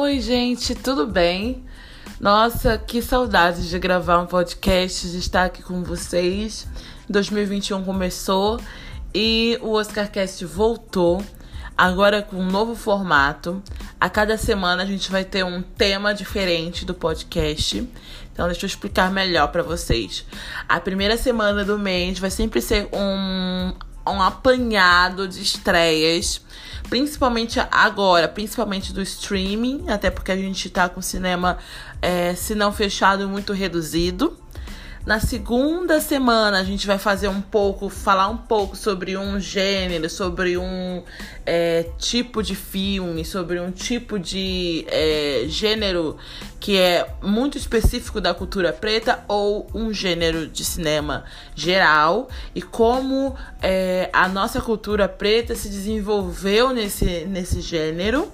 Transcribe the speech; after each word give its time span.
Oi, 0.00 0.20
gente, 0.20 0.76
tudo 0.76 1.08
bem? 1.08 1.64
Nossa, 2.20 2.78
que 2.78 3.02
saudades 3.02 3.68
de 3.68 3.80
gravar 3.80 4.20
um 4.20 4.26
podcast, 4.26 5.08
de 5.10 5.18
estar 5.18 5.46
aqui 5.46 5.60
com 5.60 5.82
vocês. 5.82 6.68
2021 7.08 7.82
começou 7.82 8.60
e 9.12 9.58
o 9.60 9.72
Oscarcast 9.72 10.44
voltou, 10.44 11.20
agora 11.76 12.22
com 12.22 12.36
um 12.36 12.46
novo 12.46 12.76
formato. 12.76 13.60
A 13.98 14.08
cada 14.08 14.38
semana 14.38 14.84
a 14.84 14.86
gente 14.86 15.10
vai 15.10 15.24
ter 15.24 15.44
um 15.44 15.62
tema 15.62 16.14
diferente 16.14 16.84
do 16.84 16.94
podcast. 16.94 17.84
Então, 18.32 18.46
deixa 18.46 18.66
eu 18.66 18.68
explicar 18.68 19.10
melhor 19.10 19.48
para 19.48 19.64
vocês. 19.64 20.24
A 20.68 20.78
primeira 20.78 21.16
semana 21.16 21.64
do 21.64 21.76
mês 21.76 22.20
vai 22.20 22.30
sempre 22.30 22.62
ser 22.62 22.88
um, 22.92 23.72
um 24.10 24.22
apanhado 24.22 25.28
de 25.28 25.42
estreias 25.42 26.40
principalmente 26.88 27.60
agora, 27.70 28.26
principalmente 28.26 28.92
do 28.92 29.02
streaming, 29.02 29.88
até 29.88 30.10
porque 30.10 30.32
a 30.32 30.36
gente 30.36 30.68
tá 30.70 30.88
com 30.88 31.00
o 31.00 31.02
cinema, 31.02 31.58
é, 32.00 32.34
se 32.34 32.54
não 32.54 32.72
fechado, 32.72 33.28
muito 33.28 33.52
reduzido. 33.52 34.36
Na 35.08 35.20
segunda 35.20 36.02
semana 36.02 36.60
a 36.60 36.64
gente 36.64 36.86
vai 36.86 36.98
fazer 36.98 37.28
um 37.28 37.40
pouco, 37.40 37.88
falar 37.88 38.28
um 38.28 38.36
pouco 38.36 38.76
sobre 38.76 39.16
um 39.16 39.40
gênero, 39.40 40.10
sobre 40.10 40.58
um 40.58 41.02
é, 41.46 41.86
tipo 41.96 42.42
de 42.42 42.54
filme, 42.54 43.24
sobre 43.24 43.58
um 43.58 43.70
tipo 43.70 44.18
de 44.18 44.84
é, 44.86 45.46
gênero 45.48 46.18
que 46.60 46.76
é 46.76 47.08
muito 47.22 47.56
específico 47.56 48.20
da 48.20 48.34
cultura 48.34 48.70
preta 48.70 49.24
ou 49.26 49.66
um 49.72 49.94
gênero 49.94 50.46
de 50.46 50.62
cinema 50.62 51.24
geral 51.54 52.28
e 52.54 52.60
como 52.60 53.34
é, 53.62 54.10
a 54.12 54.28
nossa 54.28 54.60
cultura 54.60 55.08
preta 55.08 55.54
se 55.54 55.70
desenvolveu 55.70 56.74
nesse, 56.74 57.24
nesse 57.24 57.62
gênero. 57.62 58.30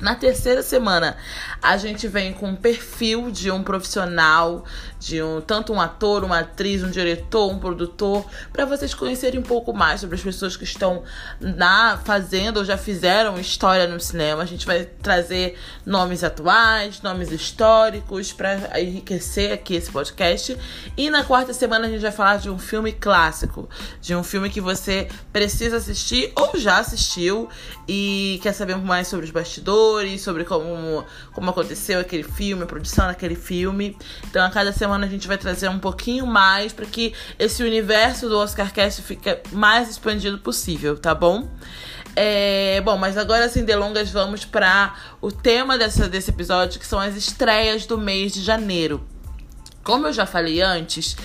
Na 0.00 0.16
terceira 0.16 0.62
semana, 0.62 1.16
a 1.62 1.76
gente 1.76 2.08
vem 2.08 2.32
com 2.32 2.48
um 2.48 2.56
perfil 2.56 3.30
de 3.30 3.50
um 3.50 3.62
profissional, 3.62 4.64
de 5.04 5.22
um 5.22 5.40
tanto 5.40 5.72
um 5.72 5.80
ator, 5.80 6.24
uma 6.24 6.40
atriz, 6.40 6.82
um 6.82 6.90
diretor, 6.90 7.50
um 7.50 7.58
produtor, 7.58 8.24
para 8.52 8.64
vocês 8.64 8.94
conhecerem 8.94 9.38
um 9.38 9.42
pouco 9.42 9.72
mais 9.72 10.00
sobre 10.00 10.16
as 10.16 10.22
pessoas 10.22 10.56
que 10.56 10.64
estão 10.64 11.02
na 11.40 11.98
fazendo 12.04 12.58
ou 12.58 12.64
já 12.64 12.76
fizeram 12.76 13.38
história 13.38 13.86
no 13.86 14.00
cinema. 14.00 14.42
A 14.42 14.46
gente 14.46 14.66
vai 14.66 14.84
trazer 14.84 15.58
nomes 15.84 16.24
atuais, 16.24 17.02
nomes 17.02 17.30
históricos 17.30 18.32
para 18.32 18.80
enriquecer 18.80 19.52
aqui 19.52 19.74
esse 19.74 19.90
podcast. 19.90 20.56
E 20.96 21.10
na 21.10 21.22
quarta 21.22 21.52
semana 21.52 21.86
a 21.86 21.90
gente 21.90 22.02
vai 22.02 22.12
falar 22.12 22.38
de 22.38 22.48
um 22.48 22.58
filme 22.58 22.92
clássico, 22.92 23.68
de 24.00 24.14
um 24.14 24.24
filme 24.24 24.48
que 24.48 24.60
você 24.60 25.08
precisa 25.32 25.76
assistir 25.76 26.32
ou 26.34 26.58
já 26.58 26.78
assistiu 26.78 27.48
e 27.86 28.40
quer 28.42 28.52
saber 28.52 28.76
mais 28.76 29.06
sobre 29.08 29.26
os 29.26 29.30
bastidores 29.30 30.22
sobre 30.22 30.44
como, 30.44 31.04
como 31.32 31.50
aconteceu 31.50 32.00
aquele 32.00 32.22
filme, 32.22 32.64
a 32.64 32.66
produção 32.66 33.06
daquele 33.06 33.34
filme. 33.34 33.96
Então, 34.24 34.44
a 34.44 34.50
cada 34.50 34.72
semana 34.72 34.93
a 35.02 35.08
gente 35.08 35.26
vai 35.26 35.36
trazer 35.36 35.68
um 35.68 35.78
pouquinho 35.80 36.26
mais 36.26 36.72
para 36.72 36.86
que 36.86 37.12
esse 37.38 37.64
universo 37.64 38.28
do 38.28 38.38
Oscar 38.38 38.72
Cast 38.72 39.02
fique 39.02 39.36
mais 39.50 39.90
expandido 39.90 40.38
possível, 40.38 40.96
tá 40.96 41.12
bom? 41.14 41.48
É, 42.14 42.80
bom, 42.82 42.96
mas 42.96 43.16
agora 43.16 43.48
sem 43.48 43.64
delongas, 43.64 44.10
vamos 44.10 44.44
para 44.44 44.94
o 45.20 45.32
tema 45.32 45.76
dessa, 45.76 46.08
desse 46.08 46.30
episódio, 46.30 46.78
que 46.78 46.86
são 46.86 47.00
as 47.00 47.16
estreias 47.16 47.86
do 47.86 47.98
mês 47.98 48.32
de 48.32 48.40
janeiro. 48.40 49.04
Como 49.84 50.06
eu 50.06 50.12
já 50.12 50.24
falei 50.24 50.62
antes, 50.62 51.16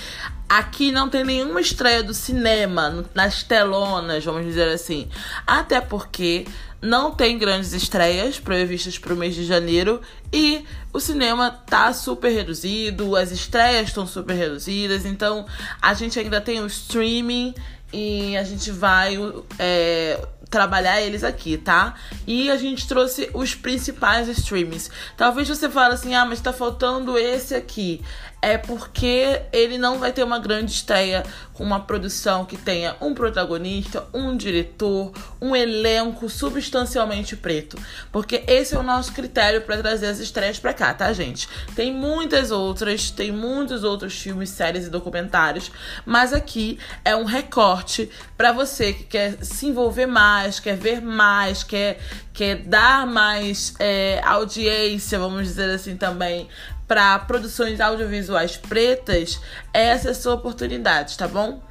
aqui 0.47 0.91
não 0.91 1.09
tem 1.09 1.23
nenhuma 1.23 1.61
estreia 1.61 2.03
do 2.03 2.13
cinema 2.13 3.05
nas 3.15 3.41
telonas, 3.41 4.25
vamos 4.25 4.45
dizer 4.45 4.67
assim. 4.67 5.07
Até 5.47 5.79
porque 5.79 6.45
não 6.81 7.11
tem 7.11 7.37
grandes 7.37 7.73
estreias 7.73 8.39
previstas 8.39 8.97
para 8.97 9.13
o 9.13 9.17
mês 9.17 9.35
de 9.35 9.45
janeiro 9.45 10.01
e 10.31 10.65
o 10.93 10.99
cinema 10.99 11.51
tá 11.51 11.93
super 11.93 12.31
reduzido, 12.31 13.15
as 13.15 13.31
estreias 13.31 13.87
estão 13.87 14.07
super 14.07 14.33
reduzidas, 14.33 15.05
então 15.05 15.45
a 15.81 15.93
gente 15.93 16.19
ainda 16.19 16.39
tem 16.39 16.61
o 16.61 16.67
streaming 16.67 17.53
e 17.91 18.37
a 18.37 18.43
gente 18.43 18.71
vai 18.71 19.17
é, 19.57 20.25
trabalhar 20.49 21.01
eles 21.01 21.23
aqui, 21.23 21.57
tá? 21.57 21.95
E 22.25 22.49
a 22.49 22.57
gente 22.57 22.87
trouxe 22.87 23.29
os 23.33 23.53
principais 23.53 24.27
streamings. 24.27 24.89
Talvez 25.15 25.47
você 25.47 25.69
fale 25.69 25.93
assim, 25.93 26.15
ah, 26.15 26.25
mas 26.25 26.39
tá 26.39 26.51
faltando 26.51 27.17
esse 27.17 27.53
aqui. 27.53 28.01
É 28.41 28.57
porque 28.57 29.41
ele 29.51 29.77
não 29.77 29.99
vai 29.99 30.13
ter 30.13 30.23
uma 30.23 30.39
grande 30.39 30.71
estreia 30.71 31.23
com 31.59 31.63
uma 31.65 31.81
produção 31.81 32.45
que 32.45 32.55
tenha 32.55 32.95
um 33.01 33.13
protagonista, 33.13 34.07
um 34.13 34.37
diretor, 34.37 35.11
um 35.41 35.53
elenco 35.53 36.29
substancialmente 36.29 37.35
preto. 37.35 37.77
Porque 38.13 38.45
esse 38.47 38.75
é 38.75 38.79
o 38.79 38.83
nosso 38.83 39.11
critério 39.11 39.61
para 39.63 39.75
trazer 39.77 40.07
as 40.07 40.19
estreias 40.19 40.57
para 40.57 40.73
cá, 40.73 40.93
tá, 40.93 41.11
gente? 41.11 41.49
Tem 41.75 41.93
muitas 41.93 42.49
outras, 42.49 43.11
tem 43.11 43.29
muitos 43.29 43.83
outros 43.83 44.13
filmes, 44.17 44.49
séries 44.51 44.87
e 44.87 44.89
documentários, 44.89 45.69
mas 46.05 46.31
aqui 46.31 46.79
é 47.03 47.13
um 47.13 47.25
recorte 47.25 48.09
para 48.37 48.53
você 48.53 48.93
que 48.93 49.03
quer 49.03 49.43
se 49.43 49.65
envolver 49.65 50.05
mais, 50.05 50.61
quer 50.61 50.77
ver 50.77 51.01
mais, 51.01 51.61
quer, 51.61 51.99
quer 52.33 52.55
dar 52.55 53.05
mais 53.05 53.73
é, 53.79 54.21
audiência, 54.23 55.19
vamos 55.19 55.43
dizer 55.43 55.69
assim 55.71 55.97
também, 55.97 56.47
para 56.89 57.19
produções 57.19 57.79
audiovisuais 57.79 58.57
pretas, 58.57 59.39
essa 59.71 60.07
é 60.07 60.11
a 60.11 60.15
sua 60.15 60.33
oportunidade, 60.33 61.15
tá 61.15 61.27
bom? 61.27 61.61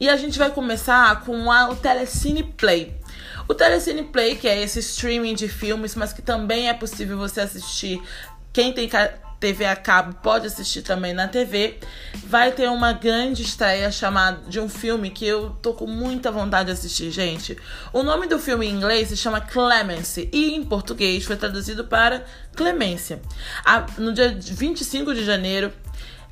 E 0.00 0.08
a 0.08 0.16
gente 0.16 0.36
vai 0.36 0.50
começar 0.50 1.20
com 1.20 1.50
a, 1.50 1.70
o 1.70 1.76
Telecine 1.76 2.42
Play. 2.42 2.92
O 3.46 3.54
Telecine 3.54 4.02
Play, 4.02 4.34
que 4.34 4.48
é 4.48 4.60
esse 4.60 4.80
streaming 4.80 5.36
de 5.36 5.48
filmes, 5.48 5.94
mas 5.94 6.12
que 6.12 6.20
também 6.20 6.68
é 6.68 6.74
possível 6.74 7.16
você 7.16 7.40
assistir. 7.40 8.02
Quem 8.52 8.72
tem 8.72 8.90
TV 9.44 9.66
a 9.66 9.76
cabo 9.76 10.14
pode 10.22 10.46
assistir 10.46 10.80
também 10.80 11.12
na 11.12 11.28
TV. 11.28 11.76
Vai 12.26 12.50
ter 12.50 12.66
uma 12.70 12.94
grande 12.94 13.42
estreia 13.42 13.92
chamada 13.92 14.40
de 14.48 14.58
um 14.58 14.70
filme 14.70 15.10
que 15.10 15.26
eu 15.26 15.50
tô 15.60 15.74
com 15.74 15.86
muita 15.86 16.32
vontade 16.32 16.66
de 16.66 16.72
assistir, 16.72 17.10
gente. 17.10 17.54
O 17.92 18.02
nome 18.02 18.26
do 18.26 18.38
filme 18.38 18.66
em 18.66 18.70
inglês 18.70 19.08
se 19.08 19.18
chama 19.18 19.42
Clemency 19.42 20.30
e 20.32 20.54
em 20.54 20.64
português 20.64 21.26
foi 21.26 21.36
traduzido 21.36 21.84
para 21.84 22.24
Clemência. 22.56 23.20
No 23.98 24.14
dia 24.14 24.34
25 24.34 25.12
de 25.12 25.22
janeiro 25.22 25.70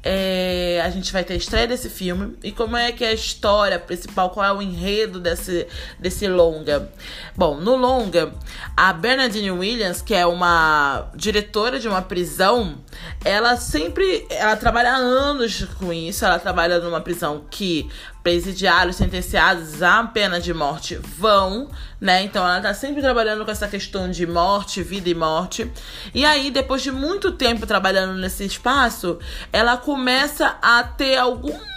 é, 0.03 0.83
a 0.85 0.91
gente 0.91 1.13
vai 1.13 1.23
ter 1.23 1.35
a 1.35 1.37
estreia 1.37 1.67
desse 1.67 1.89
filme. 1.89 2.37
E 2.43 2.51
como 2.51 2.77
é 2.77 2.91
que 2.91 3.05
é 3.05 3.09
a 3.09 3.13
história 3.13 3.79
principal, 3.79 4.31
qual 4.31 4.45
é 4.45 4.53
o 4.53 4.61
enredo 4.61 5.21
desse, 5.21 5.67
desse 5.99 6.27
longa. 6.27 6.91
Bom, 7.37 7.57
no 7.57 7.77
longa, 7.77 8.33
a 8.77 8.93
Bernadine 8.93 9.51
Williams, 9.53 10.03
que 10.03 10.15
é 10.15 10.27
uma 10.27 11.09
diretora 11.15 11.79
de 11.79 11.87
uma 11.87 12.03
prisão, 12.03 12.79
ela 13.25 13.57
sempre, 13.57 14.27
ela 14.29 14.57
trabalha 14.57 14.93
anos 14.93 15.65
com 15.79 15.93
isso, 15.93 16.25
ela 16.25 16.39
trabalha 16.39 16.79
numa 16.81 17.01
prisão 17.01 17.45
que 17.51 17.89
presidiários 18.23 18.97
sentenciados 18.97 19.83
à 19.83 20.03
pena 20.05 20.41
de 20.41 20.55
morte 20.55 20.97
vão, 20.97 21.69
né? 22.01 22.23
Então 22.23 22.43
ela 22.47 22.61
tá 22.61 22.73
sempre 22.73 23.03
trabalhando 23.03 23.45
com 23.45 23.51
essa 23.51 23.67
questão 23.67 24.11
de 24.11 24.27
morte, 24.27 24.83
vida 24.83 25.09
e 25.09 25.15
morte. 25.15 25.71
E 26.15 26.25
aí, 26.25 26.51
depois 26.51 26.83
de 26.83 26.93
muito 26.93 27.33
tempo 27.33 27.67
trabalhando 27.67 28.19
nesse 28.19 28.45
espaço, 28.45 29.19
ela 29.53 29.77
começa 29.77 30.57
a 30.63 30.83
ter 30.85 31.17
alguns 31.17 31.73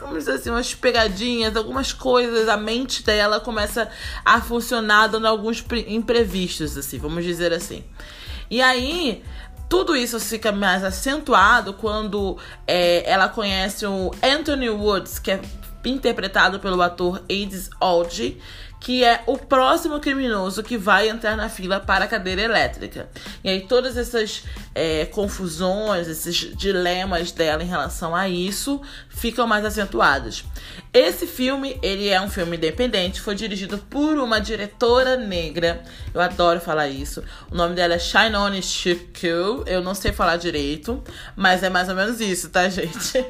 vamos 0.00 0.24
dizer 0.24 0.32
assim, 0.32 0.50
umas 0.50 0.74
pegadinhas, 0.74 1.56
algumas 1.56 1.92
coisas, 1.92 2.48
a 2.48 2.56
mente 2.56 3.02
dela 3.02 3.40
começa 3.40 3.88
a 4.24 4.40
funcionar 4.40 5.06
dando 5.06 5.26
alguns 5.26 5.64
imprevistos, 5.86 6.76
assim, 6.76 6.98
vamos 6.98 7.24
dizer 7.24 7.52
assim. 7.52 7.84
E 8.50 8.60
aí, 8.60 9.22
tudo 9.68 9.96
isso 9.96 10.20
fica 10.20 10.52
mais 10.52 10.84
acentuado 10.84 11.72
quando 11.74 12.36
é, 12.66 13.08
ela 13.10 13.28
conhece 13.28 13.86
o 13.86 14.10
Anthony 14.22 14.68
Woods, 14.68 15.18
que 15.18 15.30
é 15.30 15.40
interpretado 15.84 16.60
pelo 16.60 16.80
ator 16.80 17.22
Aids 17.28 17.70
Aldi, 17.80 18.40
que 18.82 19.04
é 19.04 19.22
o 19.28 19.38
próximo 19.38 20.00
criminoso 20.00 20.60
que 20.60 20.76
vai 20.76 21.08
entrar 21.08 21.36
na 21.36 21.48
fila 21.48 21.78
para 21.78 22.04
a 22.04 22.08
cadeira 22.08 22.42
elétrica. 22.42 23.08
E 23.44 23.48
aí 23.48 23.60
todas 23.60 23.96
essas 23.96 24.42
é, 24.74 25.04
confusões, 25.06 26.08
esses 26.08 26.34
dilemas 26.56 27.30
dela 27.30 27.62
em 27.62 27.66
relação 27.66 28.14
a 28.14 28.28
isso 28.28 28.82
ficam 29.08 29.46
mais 29.46 29.64
acentuados. 29.64 30.44
Esse 30.92 31.26
filme, 31.26 31.78
ele 31.80 32.08
é 32.08 32.20
um 32.20 32.28
filme 32.28 32.56
independente, 32.56 33.20
foi 33.20 33.34
dirigido 33.34 33.78
por 33.78 34.18
uma 34.18 34.40
diretora 34.40 35.16
negra. 35.16 35.82
Eu 36.12 36.20
adoro 36.20 36.60
falar 36.60 36.88
isso. 36.88 37.22
O 37.50 37.54
nome 37.54 37.74
dela 37.74 37.94
é 37.94 37.98
Shinone 37.98 38.62
Shuku. 38.62 39.64
Eu 39.66 39.80
não 39.80 39.94
sei 39.94 40.12
falar 40.12 40.36
direito, 40.36 41.02
mas 41.36 41.62
é 41.62 41.70
mais 41.70 41.88
ou 41.88 41.94
menos 41.94 42.20
isso, 42.20 42.50
tá, 42.50 42.68
gente? 42.70 43.24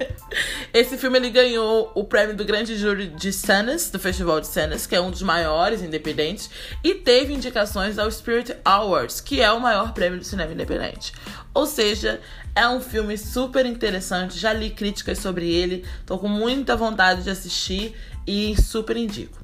Esse 0.73 0.97
filme 0.97 1.19
ele 1.19 1.31
ganhou 1.31 1.93
o 1.95 2.05
prêmio 2.05 2.35
do 2.35 2.45
grande 2.45 2.77
júri 2.77 3.09
de 3.09 3.33
Sundance, 3.33 3.93
do 3.93 3.99
Festival 3.99 4.41
de 4.41 4.47
Sundance, 4.47 4.89
que 4.89 4.97
é 4.97 5.01
um 5.01 5.11
dos 5.11 5.23
maiores 5.23 5.42
independentes, 5.83 6.51
e 6.83 6.95
teve 6.95 7.33
indicações 7.33 7.99
ao 7.99 8.11
Spirit 8.11 8.55
Awards, 8.65 9.21
que 9.21 9.41
é 9.41 9.51
o 9.51 9.61
maior 9.61 9.93
prêmio 9.93 10.19
do 10.19 10.25
cinema 10.25 10.53
independente. 10.53 11.13
Ou 11.55 11.67
seja, 11.67 12.21
é 12.55 12.69
um 12.69 12.81
filme 12.81 13.17
super 13.17 13.65
interessante, 13.65 14.39
já 14.39 14.53
li 14.53 14.71
críticas 14.71 15.19
sobre 15.19 15.51
ele, 15.51 15.85
tô 16.05 16.19
com 16.19 16.29
muita 16.29 16.77
vontade 16.77 17.23
de 17.23 17.31
assistir 17.31 17.95
e 18.27 18.55
super 18.61 18.97
indico. 18.97 19.43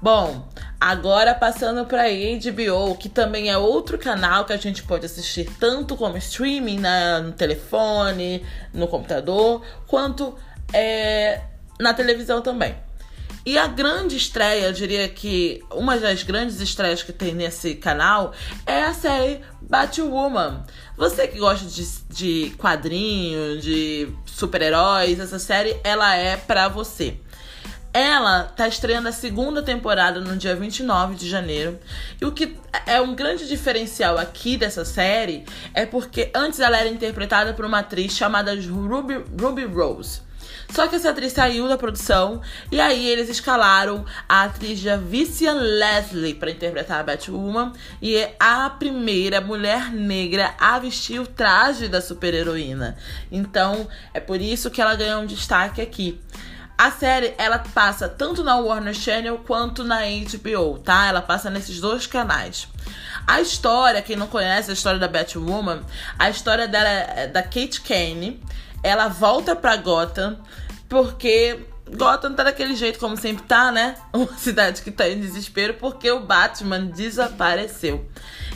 Bom, 0.00 0.48
agora 0.80 1.34
passando 1.34 1.84
para 1.84 2.04
HBO, 2.04 2.96
que 2.96 3.08
também 3.08 3.50
é 3.50 3.58
outro 3.58 3.98
canal 3.98 4.44
que 4.44 4.52
a 4.52 4.56
gente 4.56 4.84
pode 4.84 5.04
assistir 5.04 5.50
tanto 5.58 5.96
como 5.96 6.16
streaming 6.16 6.78
na, 6.78 7.18
no 7.18 7.32
telefone, 7.32 8.46
no 8.72 8.86
computador, 8.86 9.60
quanto 9.88 10.38
é, 10.72 11.40
na 11.80 11.92
televisão 11.92 12.40
também. 12.40 12.76
E 13.46 13.56
a 13.56 13.66
grande 13.66 14.16
estreia, 14.16 14.66
eu 14.66 14.72
diria 14.72 15.08
que 15.08 15.62
uma 15.70 15.96
das 15.96 16.22
grandes 16.22 16.60
estreias 16.60 17.02
que 17.02 17.12
tem 17.12 17.34
nesse 17.34 17.74
canal 17.74 18.32
é 18.66 18.82
a 18.82 18.92
série 18.92 19.40
Batwoman. 19.62 20.64
Você 20.96 21.28
que 21.28 21.38
gosta 21.38 21.66
de, 21.66 21.86
de 22.10 22.50
quadrinhos, 22.56 23.62
de 23.62 24.08
super-heróis, 24.26 25.18
essa 25.20 25.38
série 25.38 25.78
ela 25.84 26.14
é 26.14 26.36
para 26.36 26.68
você. 26.68 27.16
Ela 27.92 28.44
tá 28.44 28.68
estreando 28.68 29.08
a 29.08 29.12
segunda 29.12 29.62
temporada 29.62 30.20
no 30.20 30.36
dia 30.36 30.54
29 30.54 31.14
de 31.14 31.28
janeiro. 31.28 31.78
E 32.20 32.24
o 32.24 32.32
que 32.32 32.56
é 32.86 33.00
um 33.00 33.14
grande 33.14 33.48
diferencial 33.48 34.18
aqui 34.18 34.56
dessa 34.56 34.84
série 34.84 35.44
é 35.72 35.86
porque 35.86 36.30
antes 36.34 36.60
ela 36.60 36.76
era 36.76 36.88
interpretada 36.88 37.54
por 37.54 37.64
uma 37.64 37.78
atriz 37.78 38.12
chamada 38.12 38.54
Ruby, 38.54 39.24
Ruby 39.40 39.64
Rose. 39.64 40.27
Só 40.70 40.86
que 40.86 40.96
essa 40.96 41.10
atriz 41.10 41.32
saiu 41.32 41.66
da 41.66 41.78
produção 41.78 42.40
e 42.70 42.80
aí 42.80 43.08
eles 43.08 43.28
escalaram 43.28 44.04
a 44.28 44.44
atriz 44.44 44.78
Javicia 44.78 45.52
Leslie 45.52 46.34
para 46.34 46.50
interpretar 46.50 47.00
a 47.00 47.02
Batwoman 47.02 47.72
e 48.00 48.16
é 48.16 48.36
a 48.38 48.68
primeira 48.70 49.40
mulher 49.40 49.90
negra 49.90 50.54
a 50.58 50.78
vestir 50.78 51.20
o 51.20 51.26
traje 51.26 51.88
da 51.88 52.00
super-heroína. 52.00 52.96
Então, 53.32 53.88
é 54.12 54.20
por 54.20 54.40
isso 54.40 54.70
que 54.70 54.80
ela 54.80 54.94
ganhou 54.94 55.22
um 55.22 55.26
destaque 55.26 55.80
aqui. 55.80 56.20
A 56.76 56.92
série, 56.92 57.34
ela 57.38 57.58
passa 57.58 58.08
tanto 58.08 58.44
na 58.44 58.56
Warner 58.56 58.94
Channel 58.94 59.38
quanto 59.38 59.82
na 59.82 60.02
HBO, 60.02 60.78
tá? 60.78 61.06
Ela 61.06 61.20
passa 61.20 61.50
nesses 61.50 61.80
dois 61.80 62.06
canais. 62.06 62.68
A 63.26 63.40
história, 63.40 64.00
quem 64.00 64.14
não 64.14 64.28
conhece 64.28 64.70
a 64.70 64.74
história 64.74 65.00
da 65.00 65.08
Batwoman, 65.08 65.82
a 66.16 66.30
história 66.30 66.68
dela 66.68 66.88
é 66.88 67.26
da 67.26 67.42
Kate 67.42 67.80
Kane. 67.80 68.40
Ela 68.82 69.08
volta 69.08 69.56
pra 69.56 69.76
Gotham 69.76 70.38
porque 70.88 71.60
Gotham 71.96 72.34
tá 72.34 72.44
daquele 72.44 72.74
jeito 72.74 72.98
como 72.98 73.16
sempre 73.16 73.44
tá, 73.44 73.72
né? 73.72 73.96
Uma 74.12 74.36
cidade 74.36 74.82
que 74.82 74.90
tá 74.90 75.08
em 75.08 75.20
desespero 75.20 75.74
porque 75.74 76.10
o 76.10 76.20
Batman 76.20 76.86
desapareceu. 76.86 78.06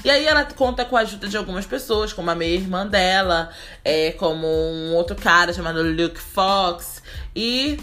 E 0.05 0.11
aí 0.11 0.27
ela 0.27 0.45
conta 0.45 0.85
com 0.85 0.97
a 0.97 1.01
ajuda 1.01 1.29
de 1.29 1.37
algumas 1.37 1.65
pessoas, 1.65 2.13
como 2.13 2.31
a 2.31 2.35
meia-irmã 2.35 2.87
dela, 2.87 3.51
é, 3.85 4.11
como 4.13 4.47
um 4.47 4.95
outro 4.95 5.15
cara 5.15 5.53
chamado 5.53 5.83
Luke 5.83 6.19
Fox, 6.19 7.01
e 7.35 7.79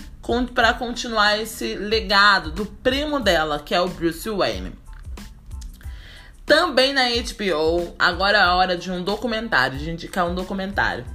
para 0.54 0.74
continuar 0.74 1.40
esse 1.40 1.76
legado 1.76 2.52
do 2.52 2.66
primo 2.66 3.20
dela, 3.20 3.60
que 3.60 3.74
é 3.74 3.82
o 3.82 3.88
Bruce 3.88 4.30
Wayne. 4.30 4.74
Também 6.46 6.94
na 6.94 7.04
HBO, 7.10 7.96
agora 7.98 8.38
é 8.38 8.42
a 8.42 8.54
hora 8.54 8.78
de 8.78 8.92
um 8.92 9.04
documentário, 9.04 9.80
de 9.80 9.90
indicar 9.90 10.28
um 10.28 10.36
documentário. 10.36 11.06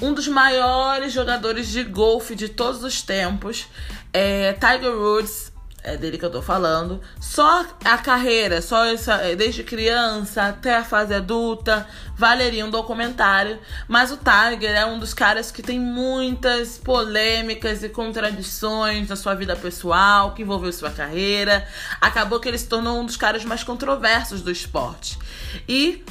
Um 0.00 0.14
dos 0.14 0.28
maiores 0.28 1.12
jogadores 1.12 1.68
de 1.68 1.82
golfe 1.82 2.36
de 2.36 2.48
todos 2.48 2.84
os 2.84 3.02
tempos, 3.02 3.66
é 4.12 4.52
Tiger 4.52 4.92
Woods, 4.92 5.52
é 5.82 5.96
dele 5.96 6.18
que 6.18 6.24
eu 6.24 6.30
tô 6.30 6.42
falando. 6.42 7.00
Só 7.20 7.64
a 7.84 7.98
carreira, 7.98 8.60
só 8.60 8.84
essa, 8.84 9.14
é, 9.14 9.34
desde 9.34 9.64
criança 9.64 10.44
até 10.44 10.76
a 10.76 10.84
fase 10.84 11.14
adulta, 11.14 11.86
valeria 12.16 12.64
um 12.64 12.70
documentário. 12.70 13.58
Mas 13.86 14.10
o 14.10 14.18
Tiger 14.18 14.76
é 14.76 14.86
um 14.86 14.98
dos 14.98 15.14
caras 15.14 15.50
que 15.50 15.62
tem 15.62 15.80
muitas 15.80 16.78
polêmicas 16.78 17.82
e 17.82 17.88
contradições 17.88 19.08
na 19.08 19.16
sua 19.16 19.34
vida 19.34 19.56
pessoal, 19.56 20.32
que 20.32 20.42
envolveu 20.42 20.72
sua 20.72 20.90
carreira. 20.90 21.66
Acabou 22.00 22.38
que 22.38 22.48
ele 22.48 22.58
se 22.58 22.68
tornou 22.68 23.00
um 23.00 23.06
dos 23.06 23.16
caras 23.16 23.44
mais 23.44 23.64
controversos 23.64 24.42
do 24.42 24.50
esporte. 24.50 25.18
E 25.68 26.04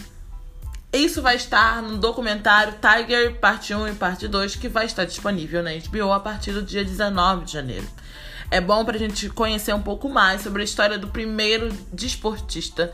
isso 0.98 1.22
vai 1.22 1.36
estar 1.36 1.82
no 1.82 1.98
documentário 1.98 2.76
Tiger 2.82 3.36
Parte 3.36 3.74
1 3.74 3.88
e 3.90 3.94
Parte 3.94 4.28
2, 4.28 4.56
que 4.56 4.68
vai 4.68 4.86
estar 4.86 5.06
disponível 5.06 5.62
na 5.64 5.72
HBO 5.72 6.12
a 6.12 6.20
partir 6.20 6.52
do 6.52 6.62
dia 6.62 6.84
19 6.84 7.46
de 7.46 7.54
janeiro. 7.54 7.88
É 8.50 8.62
bom 8.62 8.86
pra 8.86 8.98
gente 8.98 9.30
conhecer 9.30 9.74
um 9.74 9.82
pouco 9.82 10.08
mais 10.08 10.42
sobre 10.42 10.62
a 10.62 10.66
história 10.66 10.98
do 10.98 11.10
primeiro 11.10 11.70
desportista 11.92 12.94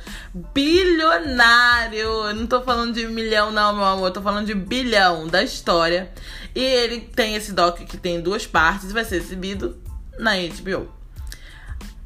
bilionário. 0.54 2.00
Eu 2.00 2.34
não 2.34 2.48
tô 2.48 2.62
falando 2.62 2.94
de 2.94 3.06
milhão, 3.06 3.52
não, 3.52 3.76
meu 3.76 3.86
amor. 3.86 4.08
Eu 4.08 4.14
tô 4.14 4.22
falando 4.22 4.48
de 4.48 4.56
bilhão 4.56 5.28
da 5.28 5.44
história. 5.44 6.12
E 6.56 6.64
ele 6.64 7.02
tem 7.02 7.36
esse 7.36 7.54
doc 7.54 7.78
que 7.82 7.98
tem 7.98 8.20
duas 8.20 8.48
partes 8.48 8.90
e 8.90 8.94
vai 8.94 9.06
ser 9.06 9.18
exibido 9.18 9.78
na 10.18 10.32
HBO. 10.36 11.03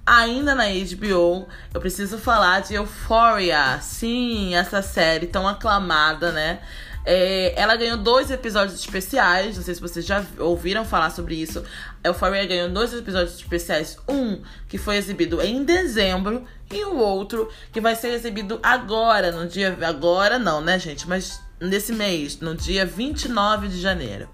Ainda 0.08 0.56
na 0.56 0.64
HBO, 0.64 1.50
eu 1.74 1.82
preciso 1.82 2.18
falar 2.18 2.62
de 2.62 2.76
Euphoria. 2.76 3.78
Sim, 3.82 4.56
essa 4.56 4.82
série 4.82 5.28
tão 5.28 5.46
aclamada, 5.46 6.32
né? 6.32 6.62
É, 7.04 7.52
ela 7.58 7.76
ganhou 7.76 7.98
dois 7.98 8.32
episódios 8.32 8.80
especiais. 8.80 9.58
Não 9.58 9.64
sei 9.66 9.76
se 9.76 9.82
vocês 9.82 10.06
já 10.06 10.24
ouviram 10.40 10.86
falar 10.86 11.10
sobre 11.10 11.36
isso. 11.36 11.62
Euphoria 12.02 12.46
ganhou 12.46 12.70
dois 12.70 12.94
episódios 12.94 13.36
especiais. 13.36 13.98
Um 14.08 14.42
que 14.70 14.78
foi 14.78 14.96
exibido 14.96 15.42
em 15.42 15.66
dezembro 15.66 16.46
e 16.72 16.86
o 16.86 16.96
outro 16.96 17.50
que 17.74 17.82
vai 17.82 17.94
ser 17.94 18.14
exibido 18.14 18.62
agora, 18.64 19.34
no 19.34 19.46
dia. 19.46 19.78
Agora 19.82 20.40
não, 20.40 20.62
né, 20.62 20.80
gente? 20.80 21.06
Mas 21.06 21.42
nesse 21.60 21.92
mês, 21.92 22.40
no 22.40 22.56
dia 22.56 22.86
29 22.86 23.68
de 23.68 23.82
janeiro. 23.82 24.30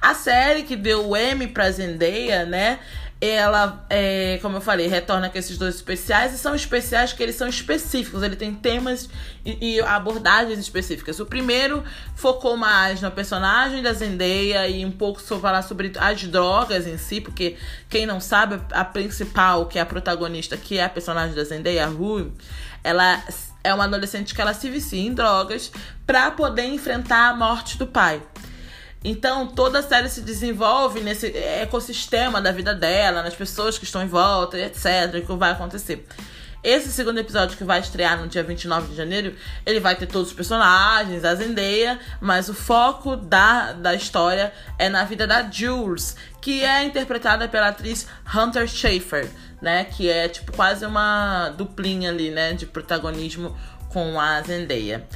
A 0.00 0.14
série 0.14 0.62
que 0.62 0.76
deu 0.76 1.10
o 1.10 1.14
M 1.14 1.46
pra 1.48 1.70
Zendaya, 1.70 2.46
né? 2.46 2.78
Ela, 3.20 3.84
é, 3.90 4.38
como 4.40 4.56
eu 4.56 4.60
falei, 4.62 4.86
retorna 4.86 5.28
com 5.28 5.36
esses 5.36 5.58
dois 5.58 5.74
especiais 5.74 6.32
e 6.32 6.38
são 6.38 6.54
especiais 6.54 7.12
que 7.12 7.22
eles 7.22 7.36
são 7.36 7.46
específicos, 7.46 8.22
ele 8.22 8.34
tem 8.34 8.54
temas 8.54 9.10
e, 9.44 9.74
e, 9.76 9.80
abordagens 9.82 10.58
específicas. 10.58 11.20
O 11.20 11.26
primeiro 11.26 11.84
focou 12.14 12.56
mais 12.56 13.02
na 13.02 13.10
personagem 13.10 13.82
da 13.82 13.92
Zendaya 13.92 14.66
e 14.68 14.86
um 14.86 14.90
pouco 14.90 15.20
sobre 15.20 15.42
falar 15.42 15.60
sobre 15.62 15.92
as 15.98 16.22
drogas 16.24 16.86
em 16.86 16.96
si, 16.96 17.20
porque 17.20 17.56
quem 17.90 18.06
não 18.06 18.20
sabe, 18.20 18.58
a 18.72 18.84
principal, 18.86 19.66
que 19.66 19.78
é 19.78 19.82
a 19.82 19.86
protagonista, 19.86 20.56
que 20.56 20.78
é 20.78 20.84
a 20.84 20.88
personagem 20.88 21.34
da 21.34 21.44
Zendaya, 21.44 21.84
a 21.84 21.88
Rue, 21.88 22.32
ela 22.82 23.22
é 23.62 23.74
uma 23.74 23.84
adolescente 23.84 24.34
que 24.34 24.40
ela 24.40 24.54
se 24.54 24.70
vicia 24.70 24.98
em 24.98 25.12
drogas 25.12 25.70
para 26.06 26.30
poder 26.30 26.64
enfrentar 26.64 27.28
a 27.28 27.36
morte 27.36 27.76
do 27.76 27.86
pai. 27.86 28.22
Então, 29.02 29.46
toda 29.46 29.78
a 29.78 29.82
série 29.82 30.08
se 30.08 30.20
desenvolve 30.20 31.00
nesse 31.00 31.34
ecossistema 31.36 32.40
da 32.40 32.52
vida 32.52 32.74
dela, 32.74 33.22
nas 33.22 33.34
pessoas 33.34 33.78
que 33.78 33.84
estão 33.84 34.02
em 34.02 34.06
volta, 34.06 34.58
etc. 34.58 35.22
O 35.22 35.26
que 35.26 35.32
vai 35.34 35.52
acontecer. 35.52 36.06
Esse 36.62 36.92
segundo 36.92 37.16
episódio 37.16 37.56
que 37.56 37.64
vai 37.64 37.80
estrear 37.80 38.20
no 38.20 38.28
dia 38.28 38.42
29 38.42 38.88
de 38.88 38.96
janeiro, 38.96 39.34
ele 39.64 39.80
vai 39.80 39.96
ter 39.96 40.06
todos 40.06 40.28
os 40.28 40.34
personagens, 40.34 41.24
a 41.24 41.34
Zendaya, 41.34 41.98
mas 42.20 42.50
o 42.50 42.54
foco 42.54 43.16
da, 43.16 43.72
da 43.72 43.94
história 43.94 44.52
é 44.78 44.90
na 44.90 45.04
vida 45.04 45.26
da 45.26 45.50
Jules, 45.50 46.14
que 46.38 46.62
é 46.62 46.84
interpretada 46.84 47.48
pela 47.48 47.68
atriz 47.68 48.06
Hunter 48.34 48.68
Schafer, 48.68 49.30
né? 49.62 49.84
Que 49.84 50.10
é 50.10 50.28
tipo 50.28 50.52
quase 50.52 50.84
uma 50.84 51.48
duplinha 51.56 52.10
ali, 52.10 52.30
né? 52.30 52.52
De 52.52 52.66
protagonismo 52.66 53.56
com 53.88 54.20
a 54.20 54.42
Zendaya 54.42 55.08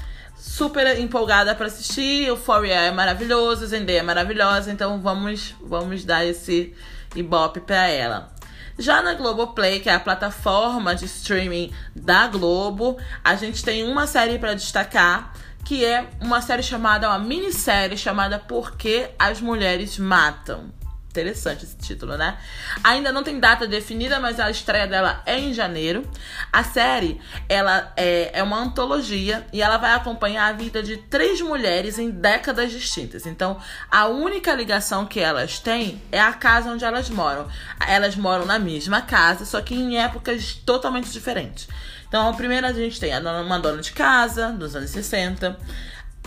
super 0.44 0.98
empolgada 1.00 1.54
para 1.54 1.66
assistir. 1.66 2.24
O 2.26 2.36
Euphoria 2.36 2.74
é 2.74 2.90
maravilhoso, 2.90 3.66
Zendaya 3.66 4.00
é 4.00 4.02
maravilhosa, 4.02 4.70
então 4.70 5.00
vamos 5.00 5.54
vamos 5.60 6.04
dar 6.04 6.24
esse 6.24 6.74
ibope 7.16 7.60
para 7.60 7.88
ela. 7.88 8.32
Já 8.78 9.00
na 9.02 9.14
Globoplay, 9.14 9.80
que 9.80 9.88
é 9.88 9.94
a 9.94 10.00
plataforma 10.00 10.94
de 10.94 11.06
streaming 11.06 11.72
da 11.94 12.26
Globo, 12.26 12.98
a 13.22 13.34
gente 13.36 13.64
tem 13.64 13.84
uma 13.84 14.06
série 14.06 14.38
para 14.38 14.54
destacar, 14.54 15.32
que 15.64 15.84
é 15.84 16.10
uma 16.20 16.42
série 16.42 16.62
chamada, 16.62 17.08
uma 17.08 17.18
minissérie 17.18 17.96
chamada 17.96 18.38
Por 18.38 18.76
que 18.76 19.08
as 19.18 19.40
Mulheres 19.40 19.98
Matam. 19.98 20.83
Interessante 21.14 21.64
esse 21.64 21.76
título, 21.76 22.16
né? 22.16 22.36
Ainda 22.82 23.12
não 23.12 23.22
tem 23.22 23.38
data 23.38 23.68
definida, 23.68 24.18
mas 24.18 24.40
a 24.40 24.50
estreia 24.50 24.84
dela 24.88 25.22
é 25.24 25.38
em 25.38 25.54
janeiro. 25.54 26.04
A 26.52 26.64
série, 26.64 27.20
ela 27.48 27.92
é, 27.96 28.40
é 28.40 28.42
uma 28.42 28.58
antologia 28.58 29.46
e 29.52 29.62
ela 29.62 29.76
vai 29.76 29.94
acompanhar 29.94 30.48
a 30.48 30.52
vida 30.52 30.82
de 30.82 30.96
três 30.96 31.40
mulheres 31.40 32.00
em 32.00 32.10
décadas 32.10 32.72
distintas. 32.72 33.26
Então, 33.26 33.60
a 33.88 34.08
única 34.08 34.52
ligação 34.54 35.06
que 35.06 35.20
elas 35.20 35.60
têm 35.60 36.02
é 36.10 36.20
a 36.20 36.32
casa 36.32 36.70
onde 36.70 36.84
elas 36.84 37.08
moram. 37.08 37.46
Elas 37.86 38.16
moram 38.16 38.44
na 38.44 38.58
mesma 38.58 39.00
casa, 39.00 39.44
só 39.44 39.60
que 39.60 39.72
em 39.72 39.96
épocas 39.96 40.54
totalmente 40.66 41.12
diferentes. 41.12 41.68
Então, 42.08 42.28
a 42.28 42.32
primeira 42.32 42.70
a 42.70 42.72
gente 42.72 42.98
tem 42.98 43.12
uma 43.16 43.60
dona 43.60 43.80
de 43.80 43.92
casa, 43.92 44.50
dos 44.50 44.74
anos 44.74 44.90
60 44.90 45.56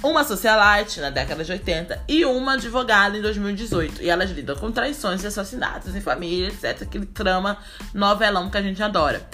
uma 0.04 0.24
socialite 0.24 1.00
na 1.00 1.10
década 1.10 1.44
de 1.44 1.52
80 1.52 2.04
e 2.08 2.24
uma 2.26 2.54
advogada 2.54 3.18
em 3.18 3.22
2018. 3.22 4.04
E 4.04 4.10
elas 4.10 4.30
lidam 4.30 4.56
com 4.56 4.72
traições 4.72 5.24
e 5.24 5.28
assassinatos 5.28 5.96
em 5.96 6.02
família, 6.02 6.50
etc. 6.50 6.84
Aquele 6.84 7.06
trama 7.06 7.58
novelão 7.94 8.50
que 8.50 8.58
a 8.58 8.62
gente 8.62 8.82
adora. 8.82 9.28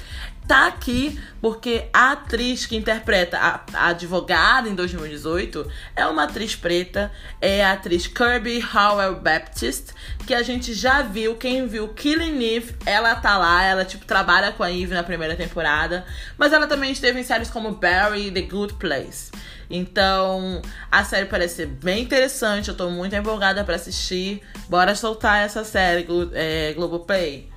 Tá 0.47 0.67
aqui 0.67 1.17
porque 1.41 1.85
a 1.93 2.11
atriz 2.11 2.65
que 2.65 2.75
interpreta 2.75 3.37
a, 3.37 3.61
a 3.73 3.87
advogada 3.87 4.67
em 4.67 4.75
2018 4.75 5.65
é 5.95 6.05
uma 6.05 6.23
atriz 6.23 6.53
preta, 6.53 7.09
é 7.39 7.63
a 7.63 7.71
atriz 7.71 8.07
Kirby 8.07 8.61
Howell 8.61 9.21
Baptist, 9.21 9.93
que 10.27 10.33
a 10.33 10.43
gente 10.43 10.73
já 10.73 11.01
viu, 11.01 11.35
quem 11.35 11.65
viu 11.65 11.87
Killing 11.89 12.43
Eve, 12.43 12.75
ela 12.85 13.15
tá 13.15 13.37
lá, 13.37 13.63
ela 13.63 13.85
tipo 13.85 14.05
trabalha 14.05 14.51
com 14.51 14.63
a 14.63 14.71
Eve 14.71 14.93
na 14.93 15.03
primeira 15.03 15.35
temporada, 15.35 16.05
mas 16.37 16.51
ela 16.51 16.67
também 16.67 16.91
esteve 16.91 17.21
em 17.21 17.23
séries 17.23 17.49
como 17.49 17.71
Barry 17.71 18.27
e 18.27 18.31
The 18.31 18.41
Good 18.41 18.73
Place. 18.73 19.31
Então, 19.75 20.61
a 20.91 21.03
série 21.03 21.25
parece 21.25 21.55
ser 21.55 21.65
bem 21.65 22.03
interessante. 22.03 22.69
Eu 22.69 22.77
tô 22.77 22.91
muito 22.91 23.15
empolgada 23.15 23.63
para 23.63 23.75
assistir. 23.75 24.39
Bora 24.69 24.93
soltar 24.93 25.43
essa 25.43 25.63
série, 25.63 26.05
é, 26.33 26.73
Globoplay. 26.73 27.49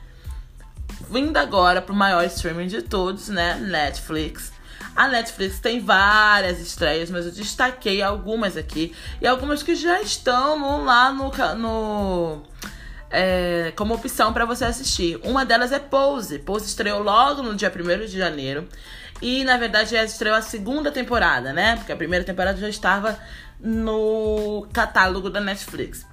Vindo 1.10 1.36
agora 1.36 1.82
pro 1.82 1.94
maior 1.94 2.24
streaming 2.24 2.68
de 2.68 2.80
todos, 2.80 3.28
né? 3.28 3.56
Netflix. 3.56 4.50
A 4.96 5.08
Netflix 5.08 5.60
tem 5.60 5.78
várias 5.78 6.58
estreias, 6.58 7.10
mas 7.10 7.26
eu 7.26 7.32
destaquei 7.32 8.00
algumas 8.00 8.56
aqui. 8.56 8.94
E 9.20 9.26
algumas 9.26 9.62
que 9.62 9.74
já 9.74 10.00
estão 10.00 10.86
lá 10.86 11.12
no. 11.12 11.30
no 11.58 12.42
é, 13.10 13.74
como 13.76 13.92
opção 13.92 14.32
para 14.32 14.46
você 14.46 14.64
assistir. 14.64 15.20
Uma 15.22 15.44
delas 15.44 15.70
é 15.70 15.78
Pose. 15.78 16.38
Pose 16.38 16.64
estreou 16.64 17.02
logo 17.02 17.42
no 17.42 17.54
dia 17.54 17.70
1 17.70 18.06
de 18.06 18.16
janeiro. 18.16 18.66
E 19.20 19.44
na 19.44 19.56
verdade 19.56 19.92
já 19.92 20.04
estreou 20.04 20.36
a 20.36 20.42
segunda 20.42 20.90
temporada, 20.92 21.52
né? 21.52 21.76
Porque 21.76 21.92
a 21.92 21.96
primeira 21.96 22.24
temporada 22.24 22.58
já 22.58 22.68
estava 22.68 23.18
no 23.60 24.66
catálogo 24.72 25.30
da 25.30 25.40
Netflix. 25.40 26.06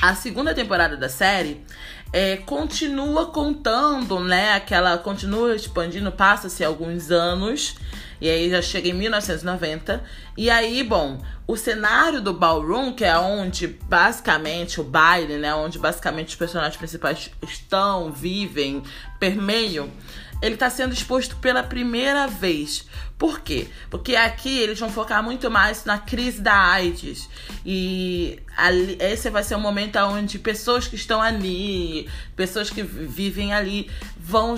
A 0.00 0.14
segunda 0.14 0.54
temporada 0.54 0.96
da 0.96 1.08
série 1.08 1.64
é, 2.12 2.36
continua 2.36 3.26
contando, 3.26 4.20
né? 4.20 4.54
Aquela 4.54 4.96
continua 4.98 5.54
expandindo, 5.54 6.12
passa-se 6.12 6.64
alguns 6.64 7.10
anos. 7.10 7.74
E 8.20 8.28
aí 8.28 8.50
já 8.50 8.60
chega 8.60 8.88
em 8.88 8.94
1990. 8.94 10.02
E 10.36 10.50
aí, 10.50 10.82
bom, 10.82 11.20
o 11.46 11.56
cenário 11.56 12.20
do 12.20 12.32
ballroom, 12.32 12.92
que 12.92 13.04
é 13.04 13.16
onde 13.16 13.66
basicamente 13.66 14.80
o 14.80 14.84
baile, 14.84 15.36
né? 15.36 15.54
Onde 15.54 15.78
basicamente 15.78 16.28
os 16.28 16.34
personagens 16.36 16.76
principais 16.76 17.30
estão, 17.42 18.12
vivem, 18.12 18.82
permeiam 19.18 19.90
ele 20.40 20.54
está 20.54 20.70
sendo 20.70 20.92
exposto 20.92 21.36
pela 21.36 21.62
primeira 21.62 22.26
vez. 22.26 22.86
Por 23.16 23.40
quê? 23.40 23.68
Porque 23.90 24.14
aqui 24.14 24.58
eles 24.60 24.78
vão 24.78 24.90
focar 24.90 25.22
muito 25.22 25.50
mais 25.50 25.84
na 25.84 25.98
crise 25.98 26.40
da 26.40 26.54
AIDS. 26.54 27.28
E 27.66 28.38
ali, 28.56 28.96
esse 29.00 29.28
vai 29.30 29.42
ser 29.42 29.56
um 29.56 29.60
momento 29.60 29.98
onde 29.98 30.38
pessoas 30.38 30.86
que 30.86 30.94
estão 30.94 31.20
ali, 31.20 32.08
pessoas 32.36 32.70
que 32.70 32.82
vivem 32.82 33.52
ali, 33.52 33.90
vão 34.16 34.56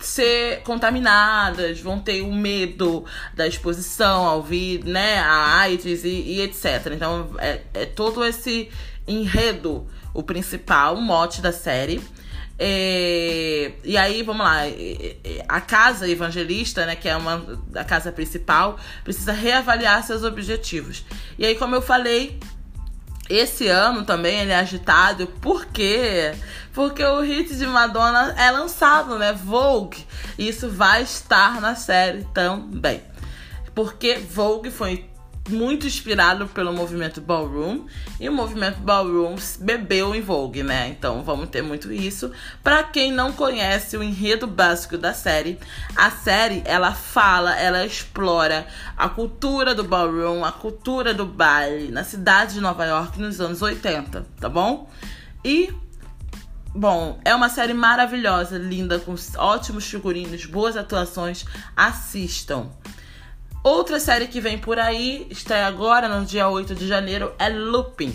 ser 0.00 0.62
contaminadas, 0.62 1.80
vão 1.80 2.00
ter 2.00 2.22
o 2.22 2.32
medo 2.32 3.04
da 3.34 3.46
exposição 3.46 4.24
ao 4.24 4.42
vir, 4.42 4.82
né, 4.84 5.18
a 5.18 5.58
AIDS 5.58 6.04
e, 6.04 6.08
e 6.08 6.40
etc. 6.40 6.92
Então 6.92 7.30
é, 7.38 7.60
é 7.74 7.86
todo 7.86 8.24
esse 8.24 8.70
enredo 9.06 9.86
o 10.12 10.22
principal, 10.22 10.96
o 10.96 11.00
mote 11.00 11.40
da 11.40 11.52
série. 11.52 12.00
É, 12.62 13.72
e 13.82 13.96
aí, 13.96 14.22
vamos 14.22 14.44
lá, 14.44 14.58
a 15.48 15.62
casa 15.62 16.06
evangelista, 16.06 16.84
né, 16.84 16.94
que 16.94 17.08
é 17.08 17.16
uma 17.16 17.42
a 17.74 17.84
casa 17.84 18.12
principal, 18.12 18.78
precisa 19.02 19.32
reavaliar 19.32 20.04
seus 20.04 20.22
objetivos. 20.22 21.02
E 21.38 21.46
aí, 21.46 21.54
como 21.54 21.74
eu 21.74 21.80
falei, 21.80 22.38
esse 23.30 23.66
ano 23.66 24.04
também 24.04 24.40
ele 24.40 24.52
é 24.52 24.58
agitado, 24.58 25.26
por 25.26 25.64
quê? 25.66 26.34
Porque 26.74 27.02
o 27.02 27.22
hit 27.22 27.56
de 27.56 27.66
Madonna 27.66 28.34
é 28.36 28.50
lançado, 28.50 29.18
né? 29.18 29.32
Vogue. 29.32 30.04
E 30.36 30.46
isso 30.46 30.68
vai 30.68 31.02
estar 31.02 31.62
na 31.62 31.74
série 31.74 32.24
também. 32.34 33.02
Porque 33.74 34.16
Vogue 34.16 34.70
foi 34.70 35.09
muito 35.50 35.86
inspirado 35.86 36.46
pelo 36.48 36.72
movimento 36.72 37.20
ballroom 37.20 37.86
e 38.18 38.28
o 38.28 38.32
movimento 38.32 38.78
ballroom 38.78 39.36
bebeu 39.58 40.14
em 40.14 40.20
Vogue, 40.20 40.62
né? 40.62 40.88
Então 40.88 41.22
vamos 41.22 41.48
ter 41.48 41.62
muito 41.62 41.92
isso. 41.92 42.30
Para 42.62 42.82
quem 42.82 43.12
não 43.12 43.32
conhece 43.32 43.96
o 43.96 44.02
enredo 44.02 44.46
básico 44.46 44.96
da 44.96 45.12
série, 45.12 45.58
a 45.96 46.10
série 46.10 46.62
ela 46.64 46.92
fala, 46.92 47.58
ela 47.58 47.84
explora 47.84 48.66
a 48.96 49.08
cultura 49.08 49.74
do 49.74 49.84
ballroom, 49.84 50.44
a 50.44 50.52
cultura 50.52 51.12
do 51.12 51.26
baile 51.26 51.90
na 51.90 52.04
cidade 52.04 52.54
de 52.54 52.60
Nova 52.60 52.84
York 52.84 53.20
nos 53.20 53.40
anos 53.40 53.60
80, 53.60 54.26
tá 54.40 54.48
bom? 54.48 54.88
E 55.44 55.72
Bom, 56.72 57.18
é 57.24 57.34
uma 57.34 57.48
série 57.48 57.74
maravilhosa, 57.74 58.56
linda, 58.56 59.00
com 59.00 59.16
ótimos 59.38 59.86
figurinos, 59.86 60.46
boas 60.46 60.76
atuações. 60.76 61.44
Assistam. 61.76 62.70
Outra 63.62 64.00
série 64.00 64.26
que 64.26 64.40
vem 64.40 64.56
por 64.56 64.78
aí, 64.78 65.26
está 65.28 65.66
agora 65.66 66.08
no 66.08 66.24
dia 66.24 66.48
8 66.48 66.74
de 66.74 66.88
janeiro, 66.88 67.30
é 67.38 67.50
Lupin. 67.50 68.10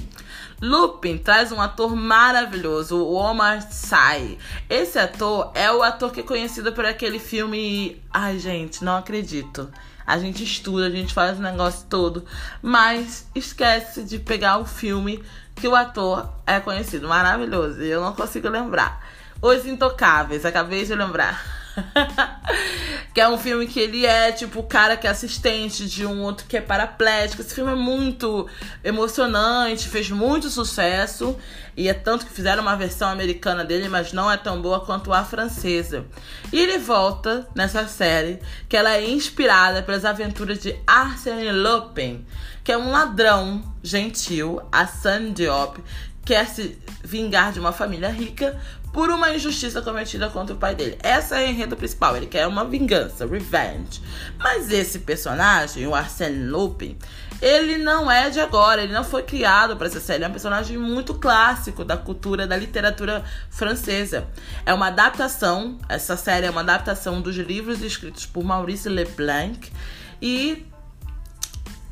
Lupin 0.60 1.20
traz 1.20 1.52
um 1.52 1.62
ator 1.62 1.96
maravilhoso, 1.96 2.98
o 2.98 3.14
Omar 3.14 3.62
Sy. 3.62 4.40
Esse 4.68 4.98
ator 4.98 5.52
é 5.54 5.72
o 5.72 5.84
ator 5.84 6.12
que 6.12 6.22
é 6.22 6.24
conhecido 6.24 6.74
por 6.74 6.84
aquele 6.84 7.20
filme. 7.20 8.02
Ai, 8.12 8.40
gente, 8.40 8.84
não 8.84 8.98
acredito. 8.98 9.70
A 10.08 10.18
gente 10.18 10.44
estuda, 10.44 10.88
a 10.88 10.90
gente 10.90 11.14
faz 11.14 11.38
o 11.38 11.44
negócio 11.44 11.86
todo, 11.88 12.26
mas 12.60 13.28
esquece 13.36 14.04
de 14.04 14.18
pegar 14.18 14.58
o 14.58 14.66
filme 14.66 15.24
que 15.54 15.68
o 15.68 15.76
ator 15.76 16.28
é 16.48 16.60
conhecido. 16.60 17.08
Maravilhoso, 17.08 17.82
eu 17.84 18.02
não 18.02 18.14
consigo 18.14 18.50
lembrar. 18.50 19.00
Os 19.40 19.64
Intocáveis, 19.68 20.44
acabei 20.44 20.84
de 20.84 20.96
lembrar. 20.96 21.65
que 23.14 23.22
é 23.22 23.30
um 23.30 23.38
filme 23.38 23.68
que 23.68 23.80
ele 23.80 24.06
é 24.06 24.32
tipo 24.32 24.60
o 24.60 24.64
cara 24.64 24.98
que 24.98 25.08
é 25.08 25.10
assistente 25.10 25.86
de 25.88 26.06
um 26.06 26.22
outro 26.22 26.46
que 26.48 26.58
é 26.58 26.62
paraplégico. 26.62 27.42
Esse 27.42 27.56
filme 27.56 27.72
é 27.72 27.76
muito 27.76 28.48
emocionante, 28.84 29.90
fez 29.90 30.10
muito 30.10 30.50
sucesso. 30.50 31.38
E 31.78 31.90
é 31.90 31.94
tanto 31.94 32.26
que 32.26 32.34
fizeram 32.34 32.62
uma 32.62 32.76
versão 32.76 33.10
americana 33.10 33.66
dele, 33.66 33.90
mas 33.90 34.14
não 34.14 34.32
é 34.32 34.38
tão 34.38 34.62
boa 34.62 34.80
quanto 34.80 35.12
a 35.12 35.26
francesa. 35.26 36.06
E 36.52 36.60
ele 36.60 36.78
volta 36.78 37.48
nessa 37.54 37.86
série, 37.88 38.40
que 38.70 38.78
ela 38.78 38.94
é 38.94 39.10
inspirada 39.10 39.84
pelas 39.84 40.06
aventuras 40.06 40.60
de 40.60 40.76
Arsène 40.88 41.52
Lupin, 41.52 42.26
que 42.64 42.72
é 42.72 42.78
um 42.78 42.92
ladrão 42.92 43.62
gentil, 43.84 44.62
a 44.72 44.88
San 44.88 45.34
Diop, 45.34 45.84
quer 46.24 46.48
se 46.48 46.80
vingar 47.04 47.52
de 47.52 47.60
uma 47.60 47.72
família 47.72 48.10
rica 48.10 48.60
por 48.96 49.10
uma 49.10 49.30
injustiça 49.36 49.82
cometida 49.82 50.30
contra 50.30 50.56
o 50.56 50.58
pai 50.58 50.74
dele. 50.74 50.98
Essa 51.04 51.38
é 51.42 51.46
o 51.46 51.50
enredo 51.50 51.76
principal, 51.76 52.16
ele 52.16 52.28
quer 52.28 52.48
uma 52.48 52.64
vingança, 52.64 53.28
revenge. 53.28 54.02
Mas 54.40 54.72
esse 54.72 55.00
personagem, 55.00 55.86
o 55.86 55.94
Arsène 55.94 56.48
Lupin, 56.48 56.98
ele 57.42 57.78
não 57.78 58.10
é 58.10 58.30
de 58.30 58.40
agora, 58.40 58.82
ele 58.82 58.94
não 58.94 59.04
foi 59.04 59.24
criado 59.24 59.76
para 59.76 59.88
essa 59.88 60.00
série, 60.00 60.24
é 60.24 60.28
um 60.30 60.32
personagem 60.32 60.78
muito 60.78 61.14
clássico 61.16 61.84
da 61.84 61.98
cultura, 61.98 62.48
da 62.48 62.56
literatura 62.56 63.26
francesa. 63.50 64.30
É 64.66 64.74
uma 64.74 64.88
adaptação, 64.88 65.78
essa 65.90 66.16
série 66.16 66.46
é 66.46 66.50
uma 66.50 66.62
adaptação 66.62 67.22
dos 67.22 67.36
livros 67.36 67.82
escritos 67.82 68.26
por 68.26 68.46
Maurice 68.46 68.88
Leblanc 68.88 69.74
e 70.22 70.66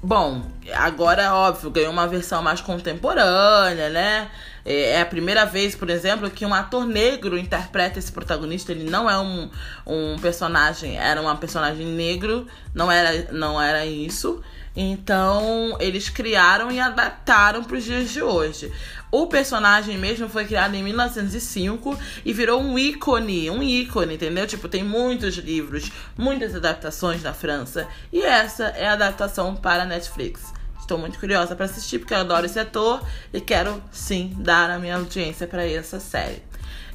Bom, 0.06 0.44
agora, 0.74 1.34
óbvio, 1.34 1.72
ganhou 1.72 1.94
uma 1.94 2.06
versão 2.06 2.44
mais 2.44 2.60
contemporânea, 2.60 3.90
né? 3.90 4.30
É, 4.66 4.96
é 4.96 5.02
a 5.02 5.06
primeira 5.06 5.46
vez, 5.46 5.76
por 5.76 5.90
exemplo, 5.90 6.30
que 6.30 6.46
um 6.46 6.54
ator 6.54 6.86
negro 6.86 7.38
interpreta 7.38 8.00
esse 8.00 8.12
protagonista. 8.12 8.74
Ele 8.74 8.90
não 8.90 9.10
é 9.10 9.18
um, 9.18 9.50
um 9.88 10.18
personagem, 10.20 10.98
era 10.98 11.22
um 11.22 11.36
personagem 11.38 11.86
negro, 11.86 12.46
não 12.76 12.92
era, 12.92 13.32
não 13.32 13.62
era 13.62 13.86
isso. 13.86 14.44
Então, 14.76 15.78
eles 15.80 16.10
criaram 16.10 16.72
e 16.72 16.80
adaptaram 16.80 17.64
para 17.64 17.78
os 17.78 17.84
dias 17.84 18.10
de 18.10 18.22
hoje. 18.22 18.72
O 19.12 19.28
personagem 19.28 19.98
mesmo 19.98 20.28
foi 20.28 20.46
criado 20.46 20.74
em 20.74 20.82
1905 20.82 21.98
e 22.26 22.34
virou 22.34 22.60
um 22.60 22.80
ícone, 22.80 23.52
um 23.52 23.62
ícone, 23.62 24.16
entendeu? 24.16 24.48
Tipo, 24.48 24.68
tem 24.68 24.84
muitos 24.84 25.36
livros, 25.36 25.92
muitas 26.18 26.56
adaptações 26.56 27.22
na 27.22 27.34
França. 27.34 27.88
E 28.12 28.22
essa 28.24 28.66
é 28.70 28.88
a 28.88 28.94
adaptação 28.94 29.56
para 29.56 29.86
Netflix. 29.86 30.52
Estou 30.80 30.98
muito 30.98 31.20
curiosa 31.20 31.56
para 31.56 31.66
assistir 31.66 32.00
porque 32.00 32.14
eu 32.14 32.18
adoro 32.18 32.46
esse 32.46 32.60
ator 32.60 33.02
e 33.32 33.40
quero 33.40 33.82
sim 33.92 34.34
dar 34.38 34.70
a 34.72 34.80
minha 34.80 34.96
audiência 34.96 35.48
para 35.48 35.66
essa 35.66 36.00
série. 36.00 36.42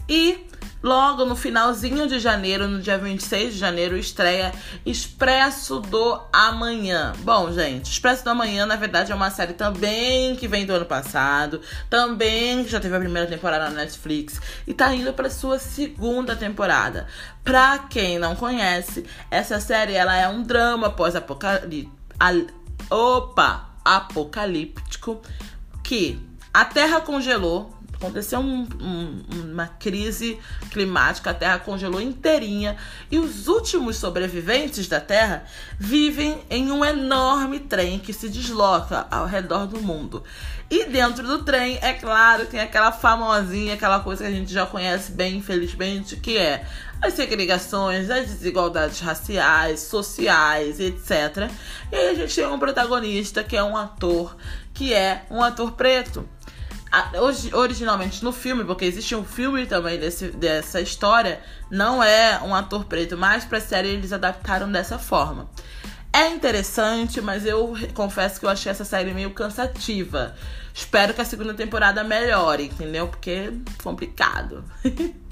E 0.08 0.46
logo 0.82 1.24
no 1.24 1.36
finalzinho 1.36 2.06
de 2.06 2.18
janeiro, 2.18 2.66
no 2.66 2.80
dia 2.80 2.96
26 2.96 3.54
de 3.54 3.58
janeiro, 3.58 3.96
estreia 3.96 4.52
Expresso 4.86 5.80
do 5.80 6.20
Amanhã. 6.32 7.12
Bom, 7.18 7.52
gente, 7.52 7.90
Expresso 7.90 8.24
do 8.24 8.30
Amanhã, 8.30 8.64
na 8.64 8.76
verdade, 8.76 9.12
é 9.12 9.14
uma 9.14 9.30
série 9.30 9.52
também 9.52 10.36
que 10.36 10.48
vem 10.48 10.64
do 10.64 10.72
ano 10.72 10.86
passado, 10.86 11.60
também 11.90 12.66
já 12.66 12.80
teve 12.80 12.96
a 12.96 13.00
primeira 13.00 13.28
temporada 13.28 13.68
na 13.70 13.82
Netflix 13.82 14.40
e 14.66 14.72
tá 14.72 14.94
indo 14.94 15.12
para 15.12 15.28
sua 15.28 15.58
segunda 15.58 16.34
temporada. 16.34 17.06
Pra 17.44 17.78
quem 17.78 18.18
não 18.18 18.34
conhece, 18.34 19.04
essa 19.30 19.60
série 19.60 19.94
ela 19.94 20.16
é 20.16 20.28
um 20.28 20.42
drama 20.42 20.90
pós-apocalipse. 20.90 21.90
Opa! 22.90 23.68
apocalíptico 23.88 25.22
que 25.82 26.20
a 26.52 26.64
Terra 26.64 27.00
congelou, 27.00 27.77
aconteceu 27.98 28.38
um, 28.38 28.66
um, 28.80 29.24
uma 29.52 29.66
crise 29.66 30.38
climática, 30.70 31.30
a 31.30 31.34
Terra 31.34 31.58
congelou 31.58 32.00
inteirinha 32.00 32.76
e 33.10 33.18
os 33.18 33.48
últimos 33.48 33.96
sobreviventes 33.96 34.86
da 34.86 35.00
Terra 35.00 35.44
vivem 35.78 36.40
em 36.48 36.70
um 36.70 36.84
enorme 36.84 37.58
trem 37.58 37.98
que 37.98 38.12
se 38.12 38.28
desloca 38.28 39.06
ao 39.10 39.26
redor 39.26 39.66
do 39.66 39.80
mundo. 39.80 40.22
E 40.70 40.84
dentro 40.84 41.26
do 41.26 41.42
trem, 41.44 41.78
é 41.80 41.94
claro, 41.94 42.44
tem 42.44 42.60
aquela 42.60 42.92
famosinha, 42.92 43.74
aquela 43.74 44.00
coisa 44.00 44.24
que 44.24 44.30
a 44.30 44.34
gente 44.34 44.52
já 44.52 44.66
conhece 44.66 45.12
bem, 45.12 45.36
infelizmente, 45.36 46.16
que 46.16 46.36
é 46.36 46.66
as 47.00 47.14
segregações, 47.14 48.10
as 48.10 48.26
desigualdades 48.26 49.00
raciais, 49.00 49.80
sociais, 49.80 50.78
etc. 50.78 51.50
E 51.90 51.96
aí 51.96 52.08
a 52.10 52.14
gente 52.14 52.34
tem 52.34 52.46
um 52.46 52.58
protagonista 52.58 53.42
que 53.42 53.56
é 53.56 53.62
um 53.62 53.76
ator, 53.76 54.36
que 54.74 54.92
é 54.92 55.24
um 55.30 55.42
ator 55.42 55.72
preto. 55.72 56.28
Originalmente 57.52 58.24
no 58.24 58.32
filme, 58.32 58.64
porque 58.64 58.84
existe 58.84 59.14
um 59.14 59.24
filme 59.24 59.66
também 59.66 59.98
desse, 59.98 60.28
dessa 60.28 60.80
história, 60.80 61.40
não 61.70 62.02
é 62.02 62.40
um 62.42 62.54
ator 62.54 62.84
preto, 62.84 63.16
mas 63.16 63.44
pra 63.44 63.60
série 63.60 63.88
eles 63.88 64.12
adaptaram 64.12 64.70
dessa 64.70 64.98
forma. 64.98 65.50
É 66.12 66.28
interessante, 66.28 67.20
mas 67.20 67.44
eu 67.44 67.74
confesso 67.94 68.40
que 68.40 68.46
eu 68.46 68.50
achei 68.50 68.72
essa 68.72 68.84
série 68.84 69.12
meio 69.12 69.30
cansativa. 69.30 70.34
Espero 70.72 71.12
que 71.12 71.20
a 71.20 71.24
segunda 71.24 71.52
temporada 71.52 72.02
melhore, 72.02 72.64
entendeu? 72.64 73.08
Porque 73.08 73.30
é 73.30 73.52
complicado. 73.82 74.64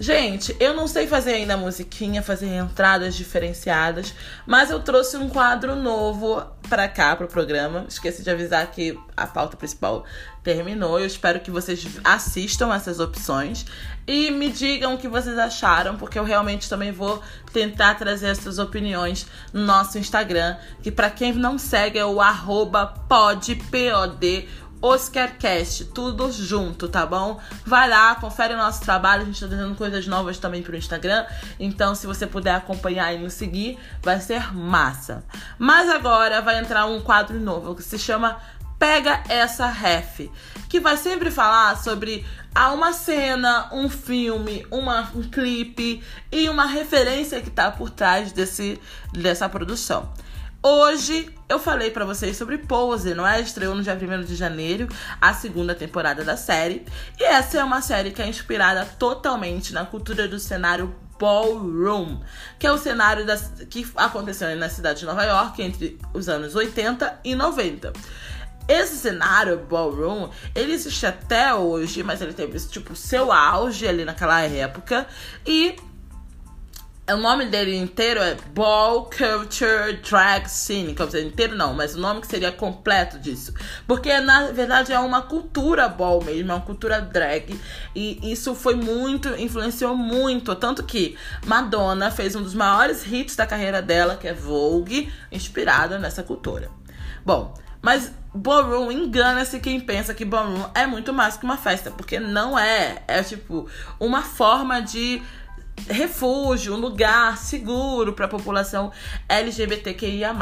Gente, 0.00 0.56
eu 0.58 0.74
não 0.74 0.88
sei 0.88 1.06
fazer 1.06 1.34
ainda 1.34 1.56
musiquinha, 1.56 2.22
fazer 2.22 2.48
entradas 2.48 3.14
diferenciadas, 3.14 4.14
mas 4.46 4.70
eu 4.70 4.80
trouxe 4.80 5.16
um 5.16 5.28
quadro 5.28 5.76
novo 5.76 6.42
para 6.68 6.88
cá, 6.88 7.14
pro 7.14 7.28
programa. 7.28 7.84
Esqueci 7.88 8.22
de 8.22 8.30
avisar 8.30 8.66
que 8.70 8.98
a 9.16 9.26
pauta 9.26 9.56
principal 9.56 10.04
terminou. 10.42 10.98
Eu 10.98 11.06
espero 11.06 11.40
que 11.40 11.50
vocês 11.50 11.86
assistam 12.02 12.74
essas 12.74 12.98
opções 12.98 13.66
e 14.06 14.30
me 14.30 14.50
digam 14.50 14.94
o 14.94 14.98
que 14.98 15.06
vocês 15.06 15.38
acharam, 15.38 15.96
porque 15.96 16.18
eu 16.18 16.24
realmente 16.24 16.68
também 16.68 16.90
vou 16.90 17.22
tentar 17.52 17.94
trazer 17.94 18.28
essas 18.28 18.58
opiniões 18.58 19.26
no 19.52 19.62
nosso 19.64 19.98
Instagram, 19.98 20.56
que 20.82 20.90
para 20.90 21.10
quem 21.10 21.32
não 21.32 21.58
segue 21.58 21.98
é 21.98 22.04
o 22.04 22.20
arroba 22.20 22.86
podpod 22.86 24.48
OscarCast, 24.82 25.86
tudo 25.86 26.30
junto, 26.32 26.88
tá 26.88 27.06
bom? 27.06 27.40
Vai 27.64 27.88
lá, 27.88 28.16
confere 28.16 28.54
o 28.54 28.56
nosso 28.56 28.82
trabalho, 28.82 29.22
a 29.22 29.24
gente 29.24 29.40
tá 29.40 29.46
trazendo 29.46 29.76
coisas 29.76 30.06
novas 30.08 30.38
também 30.38 30.60
pro 30.60 30.76
Instagram. 30.76 31.24
Então, 31.58 31.94
se 31.94 32.06
você 32.06 32.26
puder 32.26 32.56
acompanhar 32.56 33.14
e 33.14 33.18
nos 33.18 33.34
seguir, 33.34 33.78
vai 34.02 34.20
ser 34.20 34.52
massa. 34.52 35.24
Mas 35.56 35.88
agora 35.88 36.42
vai 36.42 36.58
entrar 36.58 36.86
um 36.86 37.00
quadro 37.00 37.38
novo 37.38 37.76
que 37.76 37.82
se 37.82 37.96
chama 37.96 38.40
Pega 38.76 39.22
essa 39.28 39.68
ref, 39.68 40.28
que 40.68 40.80
vai 40.80 40.96
sempre 40.96 41.30
falar 41.30 41.76
sobre 41.76 42.26
ah, 42.52 42.72
uma 42.72 42.92
cena, 42.92 43.68
um 43.72 43.88
filme, 43.88 44.66
uma, 44.72 45.08
um 45.14 45.22
clipe 45.22 46.02
e 46.32 46.48
uma 46.48 46.66
referência 46.66 47.40
que 47.40 47.48
tá 47.48 47.70
por 47.70 47.90
trás 47.90 48.32
desse, 48.32 48.80
dessa 49.12 49.48
produção. 49.48 50.12
Hoje 50.64 51.28
eu 51.48 51.58
falei 51.58 51.90
para 51.90 52.04
vocês 52.04 52.36
sobre 52.36 52.56
Pose, 52.56 53.14
não 53.14 53.26
é? 53.26 53.40
Estreou 53.40 53.74
no 53.74 53.82
dia 53.82 53.98
1 54.00 54.22
de 54.22 54.36
janeiro 54.36 54.86
a 55.20 55.34
segunda 55.34 55.74
temporada 55.74 56.22
da 56.22 56.36
série. 56.36 56.86
E 57.18 57.24
essa 57.24 57.58
é 57.58 57.64
uma 57.64 57.82
série 57.82 58.12
que 58.12 58.22
é 58.22 58.28
inspirada 58.28 58.86
totalmente 58.96 59.72
na 59.72 59.84
cultura 59.84 60.28
do 60.28 60.38
cenário 60.38 60.94
ballroom, 61.18 62.20
que 62.60 62.66
é 62.66 62.70
o 62.70 62.78
cenário 62.78 63.26
das, 63.26 63.50
que 63.68 63.84
aconteceu 63.96 64.54
na 64.56 64.68
cidade 64.68 65.00
de 65.00 65.06
Nova 65.06 65.24
York 65.24 65.60
entre 65.60 65.98
os 66.14 66.28
anos 66.28 66.54
80 66.54 67.22
e 67.24 67.34
90. 67.34 67.92
Esse 68.68 68.96
cenário 68.98 69.58
ballroom, 69.68 70.28
ele 70.54 70.74
existe 70.74 71.04
até 71.04 71.52
hoje, 71.52 72.04
mas 72.04 72.22
ele 72.22 72.34
teve 72.34 72.56
tipo 72.60 72.94
seu 72.94 73.32
auge 73.32 73.88
ali 73.88 74.04
naquela 74.04 74.40
época 74.42 75.08
e 75.44 75.74
o 77.08 77.16
nome 77.16 77.46
dele 77.46 77.76
inteiro 77.76 78.20
é 78.20 78.36
Ball 78.54 79.10
Culture 79.10 80.00
Drag 80.08 80.48
Scene. 80.48 80.94
Quer 80.94 81.06
dizer, 81.06 81.26
inteiro 81.26 81.56
não, 81.56 81.74
mas 81.74 81.96
o 81.96 82.00
nome 82.00 82.20
que 82.20 82.28
seria 82.28 82.52
completo 82.52 83.18
disso. 83.18 83.52
Porque, 83.88 84.20
na 84.20 84.52
verdade, 84.52 84.92
é 84.92 84.98
uma 85.00 85.20
cultura 85.20 85.88
ball 85.88 86.22
mesmo, 86.22 86.52
é 86.52 86.54
uma 86.54 86.60
cultura 86.60 87.00
drag. 87.00 87.58
E 87.94 88.32
isso 88.32 88.54
foi 88.54 88.76
muito, 88.76 89.28
influenciou 89.30 89.96
muito. 89.96 90.54
Tanto 90.54 90.84
que 90.84 91.16
Madonna 91.44 92.10
fez 92.10 92.36
um 92.36 92.42
dos 92.42 92.54
maiores 92.54 93.04
hits 93.04 93.34
da 93.34 93.46
carreira 93.46 93.82
dela, 93.82 94.16
que 94.16 94.28
é 94.28 94.32
Vogue, 94.32 95.12
inspirado 95.30 95.98
nessa 95.98 96.22
cultura. 96.22 96.70
Bom, 97.24 97.52
mas 97.80 98.12
ballroom 98.32 98.92
engana-se 98.92 99.58
quem 99.58 99.80
pensa 99.80 100.14
que 100.14 100.24
ballroom 100.24 100.64
é 100.72 100.86
muito 100.86 101.12
mais 101.12 101.36
que 101.36 101.44
uma 101.44 101.56
festa, 101.56 101.90
porque 101.90 102.20
não 102.20 102.56
é. 102.56 103.02
É 103.08 103.22
tipo 103.24 103.68
uma 103.98 104.22
forma 104.22 104.80
de 104.80 105.20
refúgio, 105.88 106.74
um 106.74 106.78
lugar 106.78 107.38
seguro 107.38 108.12
para 108.12 108.26
a 108.26 108.28
população 108.28 108.92
LGBTQIA. 109.28 110.32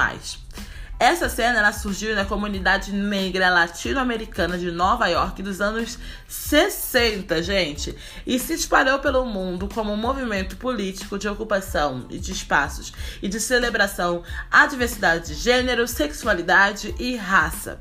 Essa 1.00 1.30
cena 1.30 1.60
ela 1.60 1.72
surgiu 1.72 2.14
na 2.14 2.26
comunidade 2.26 2.92
negra 2.92 3.48
latino-americana 3.48 4.58
de 4.58 4.70
Nova 4.70 5.06
York 5.06 5.42
dos 5.42 5.58
anos 5.58 5.98
60, 6.28 7.42
gente, 7.42 7.96
e 8.26 8.38
se 8.38 8.52
espalhou 8.52 8.98
pelo 8.98 9.24
mundo 9.24 9.66
como 9.72 9.90
um 9.90 9.96
movimento 9.96 10.58
político 10.58 11.18
de 11.18 11.26
ocupação 11.26 12.04
e 12.10 12.18
de 12.18 12.32
espaços 12.32 12.92
e 13.22 13.28
de 13.28 13.40
celebração 13.40 14.22
à 14.50 14.66
diversidade 14.66 15.28
de 15.28 15.34
gênero, 15.34 15.88
sexualidade 15.88 16.94
e 16.98 17.16
raça. 17.16 17.80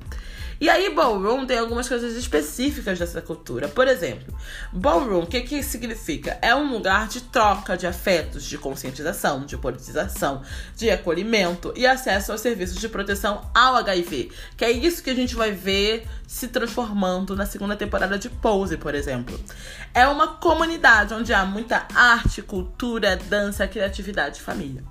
E 0.62 0.70
aí, 0.70 0.94
ballroom 0.94 1.46
tem 1.46 1.58
algumas 1.58 1.88
coisas 1.88 2.16
específicas 2.16 3.00
dessa 3.00 3.22
cultura. 3.22 3.70
Por 3.70 3.88
exemplo, 3.88 4.38
ballroom, 4.74 5.24
o 5.24 5.28
que, 5.28 5.40
que 5.42 5.64
significa? 5.64 6.38
É 6.42 6.54
um 6.54 6.70
lugar 6.70 7.08
de 7.08 7.22
troca 7.22 7.78
de 7.78 7.88
afetos, 7.88 8.44
de 8.44 8.58
conscientização, 8.58 9.46
de 9.46 9.58
politização, 9.58 10.42
de 10.76 10.90
acolhimento 10.90 11.74
e 11.78 11.88
acesso 11.88 12.34
aos 12.34 12.42
serviços 12.42 12.78
de 12.78 12.90
proteção 12.90 13.50
ao 13.56 13.78
HIV. 13.78 14.32
Que 14.58 14.66
é 14.66 14.72
isso 14.72 15.02
que 15.02 15.10
a 15.10 15.16
gente 15.16 15.34
vai 15.34 15.54
ver 15.54 16.06
se 16.28 16.50
transformando 16.50 17.38
na 17.38 17.46
segunda 17.46 17.78
temporada 17.78 18.20
de 18.20 18.30
Pose, 18.30 18.76
por 18.76 18.94
exemplo. 18.94 19.40
É 19.94 20.06
uma 20.08 20.28
comunidade 20.28 21.14
onde 21.14 21.34
há 21.34 21.46
muita 21.46 21.88
arte, 21.96 22.42
cultura, 22.42 23.16
dança, 23.16 23.66
criatividade 23.66 24.40
e 24.40 24.42
família. 24.42 24.84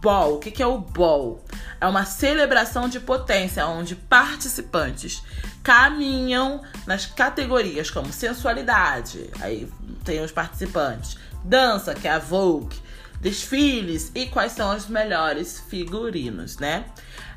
Ball. 0.00 0.34
O 0.34 0.38
que 0.38 0.62
é 0.62 0.66
o 0.66 0.78
Ball? 0.78 1.44
É 1.80 1.86
uma 1.86 2.04
celebração 2.04 2.88
de 2.88 3.00
potência 3.00 3.66
onde 3.66 3.94
participantes 3.94 5.22
caminham 5.62 6.62
nas 6.86 7.06
categorias 7.06 7.90
como 7.90 8.12
sensualidade, 8.12 9.30
aí 9.40 9.70
tem 10.04 10.22
os 10.22 10.32
participantes, 10.32 11.18
dança, 11.44 11.94
que 11.94 12.08
é 12.08 12.12
a 12.12 12.18
Vogue, 12.18 12.76
desfiles 13.20 14.10
e 14.14 14.26
quais 14.26 14.52
são 14.52 14.74
os 14.74 14.88
melhores 14.88 15.60
figurinos, 15.68 16.56
né? 16.56 16.86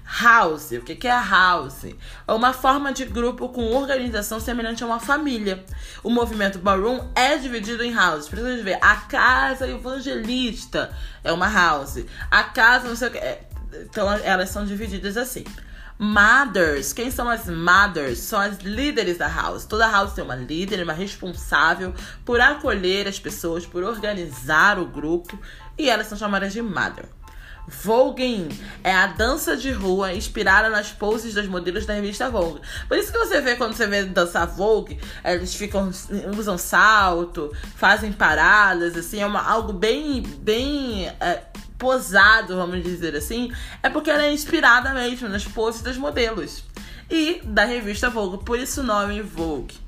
House, 0.05 0.71
o 0.71 0.81
que 0.81 1.07
é 1.07 1.11
a 1.11 1.21
house? 1.21 1.85
É 2.27 2.31
uma 2.33 2.53
forma 2.53 2.91
de 2.91 3.05
grupo 3.05 3.49
com 3.49 3.73
organização 3.73 4.39
semelhante 4.39 4.83
a 4.83 4.85
uma 4.85 4.99
família. 4.99 5.63
O 6.03 6.09
movimento 6.09 6.59
Ballroom 6.59 7.07
é 7.15 7.37
dividido 7.37 7.83
em 7.83 7.97
houses. 7.97 8.29
Precisa 8.29 8.63
ver. 8.63 8.77
A 8.81 8.95
casa 8.97 9.67
evangelista 9.67 10.93
é 11.23 11.31
uma 11.31 11.47
house. 11.47 12.05
A 12.29 12.43
casa, 12.43 12.87
não 12.87 12.95
sei 12.95 13.07
o 13.07 13.11
que. 13.11 13.17
É, 13.17 13.47
então 13.81 14.11
elas 14.11 14.49
são 14.49 14.65
divididas 14.65 15.17
assim. 15.17 15.45
Mothers, 15.97 16.91
quem 16.91 17.09
são 17.09 17.29
as 17.29 17.47
mothers? 17.47 18.19
São 18.19 18.39
as 18.39 18.57
líderes 18.59 19.17
da 19.17 19.27
house. 19.27 19.65
Toda 19.65 19.87
house 19.87 20.13
tem 20.13 20.23
uma 20.23 20.35
líder, 20.35 20.83
uma 20.83 20.93
responsável 20.93 21.93
por 22.25 22.41
acolher 22.41 23.07
as 23.07 23.19
pessoas, 23.19 23.65
por 23.65 23.83
organizar 23.83 24.79
o 24.79 24.85
grupo, 24.85 25.39
e 25.77 25.89
elas 25.89 26.07
são 26.07 26.17
chamadas 26.17 26.51
de 26.51 26.61
mother. 26.61 27.07
Voguing 27.67 28.49
é 28.83 28.93
a 28.93 29.07
dança 29.07 29.55
de 29.55 29.71
rua 29.71 30.13
inspirada 30.13 30.69
nas 30.69 30.91
poses 30.91 31.33
dos 31.33 31.47
modelos 31.47 31.85
da 31.85 31.93
revista 31.93 32.29
Vogue. 32.29 32.61
Por 32.87 32.97
isso 32.97 33.11
que 33.11 33.17
você 33.17 33.39
vê 33.41 33.55
quando 33.55 33.73
você 33.73 33.87
vê 33.87 34.03
dançar 34.03 34.47
Vogue, 34.47 34.99
eles 35.23 35.55
ficam 35.55 35.91
usam 36.37 36.57
salto, 36.57 37.51
fazem 37.75 38.11
paradas, 38.11 38.97
assim, 38.97 39.21
é 39.21 39.25
uma, 39.25 39.41
algo 39.41 39.73
bem 39.73 40.21
bem 40.21 41.07
é, 41.19 41.43
posado, 41.77 42.55
vamos 42.55 42.83
dizer 42.83 43.15
assim. 43.15 43.51
É 43.81 43.89
porque 43.89 44.09
ela 44.09 44.23
é 44.23 44.33
inspirada 44.33 44.93
mesmo 44.93 45.29
nas 45.29 45.45
poses 45.45 45.81
dos 45.81 45.97
modelos 45.97 46.63
e 47.09 47.41
da 47.43 47.65
revista 47.65 48.09
Vogue, 48.09 48.43
por 48.43 48.59
isso 48.59 48.81
o 48.81 48.83
nome 48.83 49.21
Vogue. 49.21 49.82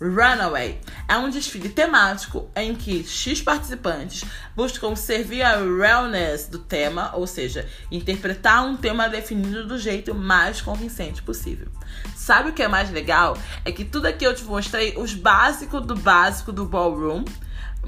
Runaway 0.00 0.78
é 1.08 1.16
um 1.16 1.30
desfile 1.30 1.68
temático 1.68 2.50
em 2.54 2.74
que 2.74 3.02
X 3.02 3.40
participantes 3.40 4.24
buscam 4.54 4.94
servir 4.94 5.42
a 5.42 5.56
realness 5.56 6.48
do 6.48 6.58
tema, 6.58 7.12
ou 7.14 7.26
seja, 7.26 7.66
interpretar 7.90 8.64
um 8.64 8.76
tema 8.76 9.08
definido 9.08 9.66
do 9.66 9.78
jeito 9.78 10.14
mais 10.14 10.60
convincente 10.60 11.22
possível. 11.22 11.68
Sabe 12.14 12.50
o 12.50 12.52
que 12.52 12.62
é 12.62 12.68
mais 12.68 12.90
legal? 12.90 13.38
É 13.64 13.72
que 13.72 13.84
tudo 13.84 14.06
aqui 14.06 14.24
eu 14.24 14.34
te 14.34 14.44
mostrei 14.44 14.94
os 14.98 15.14
básicos 15.14 15.84
do 15.86 15.94
básico 15.94 16.52
do 16.52 16.66
ballroom, 16.66 17.24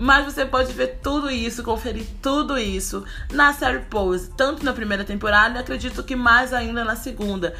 Mas 0.01 0.25
você 0.25 0.47
pode 0.47 0.73
ver 0.73 1.01
tudo 1.03 1.29
isso, 1.29 1.65
conferir 1.65 2.07
tudo 2.23 2.57
isso 2.57 3.05
na 3.33 3.53
série 3.53 3.81
Pose, 3.81 4.31
tanto 4.37 4.65
na 4.65 4.73
primeira 4.73 5.05
temporada 5.05 5.59
e 5.59 5.61
acredito 5.61 6.05
que 6.05 6.15
mais 6.15 6.53
ainda 6.53 6.85
na 6.85 6.95
segunda. 6.95 7.53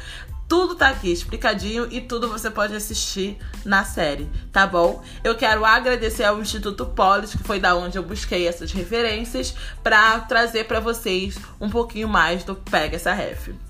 Tudo 0.49 0.73
tá 0.73 0.89
aqui 0.89 1.11
explicadinho 1.11 1.87
e 1.91 2.01
tudo 2.01 2.27
você 2.27 2.49
pode 2.49 2.75
assistir 2.75 3.37
na 3.63 3.83
série, 3.83 4.27
tá 4.51 4.65
bom? 4.65 5.03
Eu 5.23 5.35
quero 5.35 5.63
agradecer 5.63 6.23
ao 6.23 6.41
Instituto 6.41 6.87
Polis, 6.87 7.35
que 7.35 7.43
foi 7.43 7.59
da 7.59 7.75
onde 7.75 7.99
eu 7.99 8.03
busquei 8.03 8.47
essas 8.47 8.71
referências, 8.71 9.53
para 9.83 10.19
trazer 10.21 10.63
para 10.63 10.79
vocês 10.79 11.37
um 11.61 11.69
pouquinho 11.69 12.09
mais 12.09 12.43
do 12.43 12.55
Pega 12.55 12.95
essa 12.95 13.13
Ref. 13.13 13.68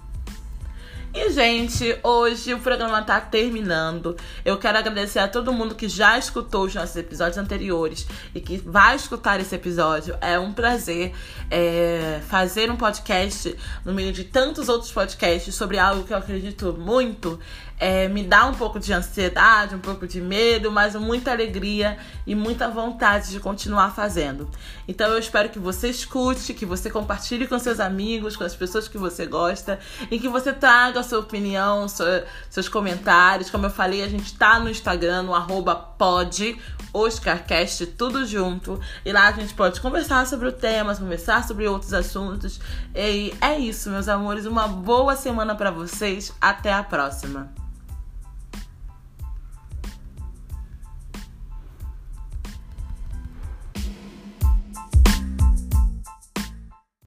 E, 1.12 1.32
gente, 1.32 1.98
hoje 2.04 2.54
o 2.54 2.60
programa 2.60 3.02
tá 3.02 3.20
terminando. 3.20 4.16
Eu 4.46 4.60
quero 4.60 4.78
agradecer 4.78 5.18
a 5.18 5.28
todo 5.28 5.52
mundo 5.52 5.74
que 5.74 5.90
já 5.90 6.20
escutou 6.20 6.66
os 6.66 6.76
nossos 6.76 6.96
episódios 6.96 7.38
anteriores 7.40 8.06
e 8.34 8.40
que 8.40 8.58
vai 8.58 8.96
escutar 8.96 9.40
esse 9.40 9.56
episódio. 9.56 10.16
É 10.22 10.38
um 10.38 10.54
prazer 10.54 11.12
é, 11.50 12.22
fazer 12.28 12.70
um 12.70 12.76
podcast 12.76 13.56
no 13.84 13.92
meio 13.92 14.14
de 14.14 14.24
tantos 14.24 14.70
outros 14.70 14.92
podcasts 14.92 15.56
sobre 15.56 15.80
algo 15.80 16.04
que 16.04 16.14
eu 16.14 16.18
acredito 16.18 16.78
muito 16.78 17.40
é, 17.80 18.10
me 18.10 18.24
dá 18.24 18.46
um 18.46 18.54
pouco 18.54 18.78
de 18.78 18.92
ansiedade, 18.92 19.74
um 19.74 19.80
pouco 19.80 20.06
de 20.06 20.20
medo, 20.20 20.70
mas 20.70 20.96
muita 20.96 21.32
alegria 21.32 21.98
e 22.28 22.36
muita 22.36 22.68
vontade 22.68 23.32
de 23.32 23.40
continuar 23.40 23.96
fazendo. 23.96 24.50
Então 24.86 25.10
eu 25.10 25.18
espero 25.18 25.48
que 25.48 25.58
você 25.58 25.90
escute, 25.90 26.54
que 26.54 26.66
você 26.66 26.90
compartilhe 26.90 27.48
com 27.48 27.58
seus 27.58 27.80
amigos, 27.80 28.36
com 28.36 28.44
as 28.44 28.54
pessoas 28.54 28.90
que 28.90 28.98
você 28.98 29.26
gosta 29.26 29.80
e 30.12 30.20
que 30.20 30.28
você 30.28 30.52
traga 30.52 31.00
a 31.00 31.04
sua 31.04 31.20
opinião, 31.20 31.88
sua, 31.88 32.26
seus 32.50 32.68
comentários. 32.68 33.50
Como 33.50 33.66
eu 33.66 33.70
falei, 33.70 34.04
a 34.04 34.10
gente 34.10 34.38
tá 34.38 34.60
no 34.60 34.70
Instagram, 34.70 35.24
no 35.24 35.34
arroba 35.34 35.74
pod, 35.74 36.60
OscarCast, 36.92 37.86
tudo 37.88 38.26
junto. 38.26 38.78
E 39.06 39.14
lá 39.14 39.28
a 39.28 39.32
gente 39.32 39.54
pode 39.54 39.80
conversar 39.80 40.28
sobre 40.28 40.50
o 40.50 40.52
tema, 40.52 40.94
conversar 40.96 41.48
sobre 41.48 41.66
outros 41.66 41.94
assuntos. 41.94 42.60
E 42.94 43.34
é 43.40 43.58
isso, 43.58 43.90
meus 43.90 44.10
amores. 44.10 44.46
Uma 44.46 44.68
boa 44.68 45.16
semana 45.16 45.56
para 45.56 45.72
vocês. 45.72 46.34
Até 46.42 46.74
a 46.74 46.84
próxima. 46.84 47.69